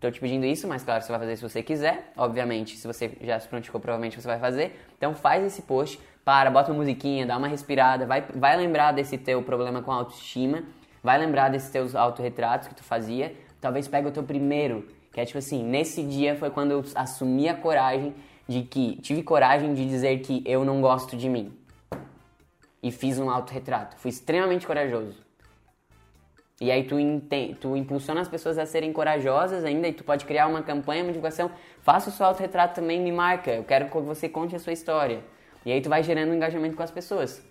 [0.00, 3.12] tô te pedindo isso, mas claro, você vai fazer se você quiser, obviamente, se você
[3.20, 4.74] já se prontificou, provavelmente você vai fazer.
[4.96, 9.18] Então faz esse post, para, bota uma musiquinha, dá uma respirada, vai, vai lembrar desse
[9.18, 10.62] teu problema com autoestima,
[11.02, 15.24] vai lembrar desses teus autorretratos que tu fazia, talvez pega o teu primeiro que é
[15.24, 18.14] tipo assim, nesse dia foi quando eu assumi a coragem
[18.46, 18.96] de que.
[19.02, 21.52] Tive coragem de dizer que eu não gosto de mim.
[22.82, 23.96] E fiz um autorretrato.
[23.98, 25.26] Fui extremamente corajoso.
[26.60, 26.96] E aí tu,
[27.60, 31.12] tu impulsiona as pessoas a serem corajosas ainda e tu pode criar uma campanha, uma
[31.12, 31.50] divulgação.
[31.82, 33.52] Faça o seu autorretrato também, me marca.
[33.52, 35.22] Eu quero que você conte a sua história.
[35.64, 37.42] E aí tu vai gerando engajamento com as pessoas.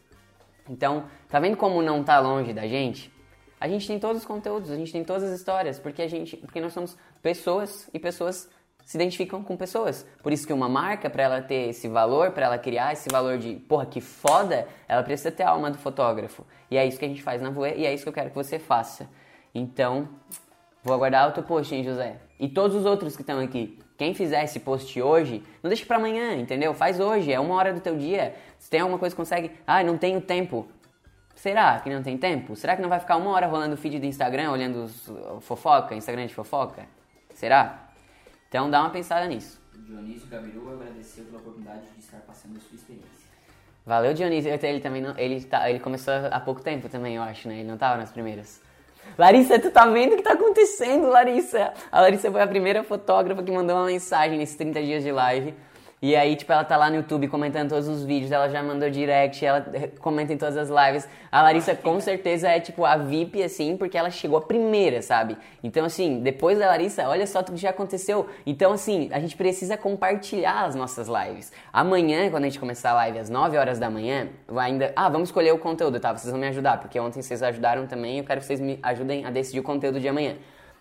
[0.70, 3.12] Então, tá vendo como não tá longe da gente?
[3.60, 6.38] A gente tem todos os conteúdos, a gente tem todas as histórias, porque a gente,
[6.38, 8.50] porque nós somos pessoas e pessoas
[8.88, 10.06] se identificam com pessoas.
[10.24, 13.38] Por isso que uma marca, para ela ter esse valor, para ela criar esse valor
[13.38, 16.46] de, porra, que foda, ela precisa ter a alma do fotógrafo.
[16.72, 18.30] E é isso que a gente faz na Voe e é isso que eu quero
[18.30, 19.10] que você faça.
[19.54, 20.08] Então,
[20.82, 22.16] vou aguardar o teu post, hein, José?
[22.40, 23.78] E todos os outros que estão aqui.
[23.98, 26.74] Quem fizer esse post hoje, não deixe para amanhã, entendeu?
[26.74, 28.36] Faz hoje, é uma hora do teu dia.
[28.58, 30.66] Se tem alguma coisa que consegue, ah, não tenho tempo.
[31.36, 32.56] Será que não tem tempo?
[32.56, 35.12] Será que não vai ficar uma hora rolando o feed do Instagram, olhando os,
[35.42, 36.84] fofoca, Instagram de fofoca?
[37.38, 37.90] Será?
[38.50, 39.62] Então dá uma pensada nisso.
[39.72, 43.28] Dionísio Gabiru agradeceu pela oportunidade de estar passando a sua experiência.
[43.86, 44.52] Valeu, Dionísio.
[44.52, 47.60] Ele também não, ele, tá, ele começou há pouco tempo também, eu acho, né?
[47.60, 48.60] Ele não estava nas primeiras.
[49.16, 51.74] Larissa, tu tá vendo o que tá acontecendo, Larissa?
[51.92, 55.54] A Larissa foi a primeira fotógrafa que mandou uma mensagem nesses 30 dias de live
[56.00, 58.88] e aí, tipo, ela tá lá no YouTube comentando todos os vídeos, ela já mandou
[58.88, 59.66] direct, ela
[60.00, 61.10] comenta em todas as lives.
[61.32, 65.36] A Larissa com certeza é, tipo, a VIP, assim, porque ela chegou a primeira, sabe?
[65.64, 68.30] Então, assim, depois da Larissa, olha só tudo que já aconteceu.
[68.46, 71.52] Então, assim, a gente precisa compartilhar as nossas lives.
[71.74, 74.94] Amanhã, quando a gente começar a live às 9 horas da manhã, vai ainda.
[74.96, 76.16] Ah, vamos escolher o conteúdo, tá?
[76.16, 79.26] Vocês vão me ajudar, porque ontem vocês ajudaram também, eu quero que vocês me ajudem
[79.26, 80.36] a decidir o conteúdo de amanhã.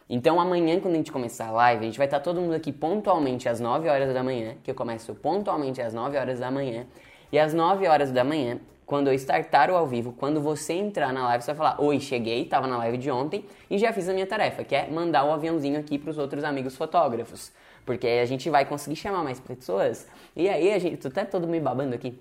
[0.09, 2.73] Então amanhã, quando a gente começar a live, a gente vai estar todo mundo aqui
[2.73, 6.87] pontualmente às 9 horas da manhã, que eu começo pontualmente às 9 horas da manhã.
[7.33, 11.13] E às 9 horas da manhã, quando eu startar o ao vivo, quando você entrar
[11.13, 14.09] na live, você vai falar: Oi, cheguei, tava na live de ontem e já fiz
[14.09, 17.53] a minha tarefa, que é mandar o aviãozinho aqui para os outros amigos fotógrafos.
[17.85, 20.07] Porque aí a gente vai conseguir chamar mais pessoas.
[20.37, 20.99] E aí a gente.
[20.99, 22.17] Tu tá todo me babando aqui.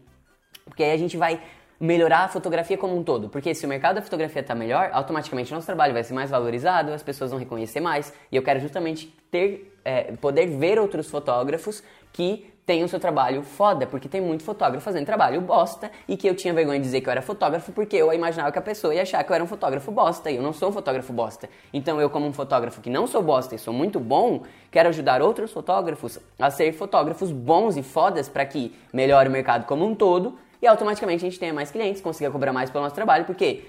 [0.66, 1.40] Porque aí a gente vai
[1.80, 3.30] melhorar a fotografia como um todo.
[3.30, 6.30] Porque se o mercado da fotografia está melhor, automaticamente o nosso trabalho vai ser mais
[6.30, 8.14] valorizado, as pessoas vão reconhecer mais.
[8.32, 13.86] E eu quero justamente ter, é, poder ver outros fotógrafos que o seu trabalho foda,
[13.86, 17.08] porque tem muito fotógrafo fazendo trabalho bosta e que eu tinha vergonha de dizer que
[17.08, 19.48] eu era fotógrafo porque eu imaginava que a pessoa ia achar que eu era um
[19.48, 21.48] fotógrafo bosta e eu não sou um fotógrafo bosta.
[21.72, 25.22] Então eu, como um fotógrafo que não sou bosta e sou muito bom, quero ajudar
[25.22, 29.94] outros fotógrafos a ser fotógrafos bons e fodas para que melhore o mercado como um
[29.94, 33.66] todo e automaticamente a gente tenha mais clientes, consiga cobrar mais pelo nosso trabalho, porque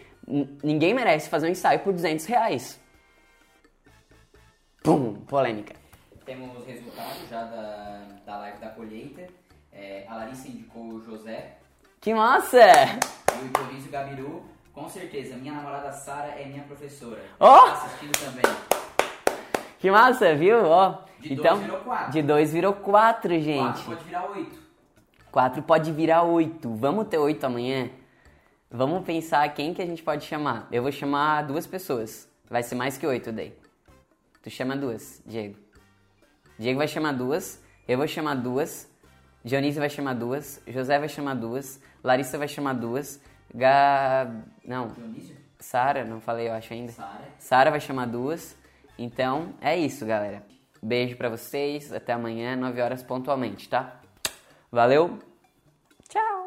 [0.62, 2.80] ninguém merece fazer um ensaio por 200 reais.
[4.82, 5.74] Pum, polêmica.
[6.24, 9.26] Temos resultados já da, da live da colheita.
[9.72, 11.58] É, a Larissa indicou o José.
[12.00, 12.58] Que massa!
[12.58, 14.44] E o Dionísio Gabiru.
[14.72, 17.22] Com certeza, minha namorada Sara é minha professora.
[17.40, 17.46] Oh!
[17.46, 18.56] Tá assistindo também.
[19.78, 20.64] Que massa, viu?
[20.64, 22.12] Ó, de então, dois virou quatro.
[22.12, 23.62] De 2 virou 4, gente.
[23.62, 24.65] Quatro pode virar oito.
[25.36, 26.66] 4 pode virar 8.
[26.76, 27.90] Vamos ter 8 amanhã?
[28.70, 30.66] Vamos pensar quem que a gente pode chamar.
[30.72, 32.26] Eu vou chamar duas pessoas.
[32.48, 33.54] Vai ser mais que 8 daí.
[34.42, 35.58] Tu chama duas, Diego.
[36.58, 37.62] Diego vai chamar duas.
[37.86, 38.90] Eu vou chamar duas.
[39.44, 40.62] Dionísio vai chamar duas.
[40.66, 41.82] José vai chamar duas.
[42.02, 43.20] Larissa vai chamar duas.
[44.64, 44.88] Não.
[44.88, 45.36] Dionísio?
[45.58, 46.92] Sara, não falei eu acho ainda.
[46.92, 47.28] Sara.
[47.38, 48.56] Sara vai chamar duas.
[48.98, 50.42] Então, é isso, galera.
[50.82, 51.92] Beijo pra vocês.
[51.92, 54.00] Até amanhã, 9 horas pontualmente, tá?
[54.72, 55.25] Valeu!
[56.08, 56.45] Tchau!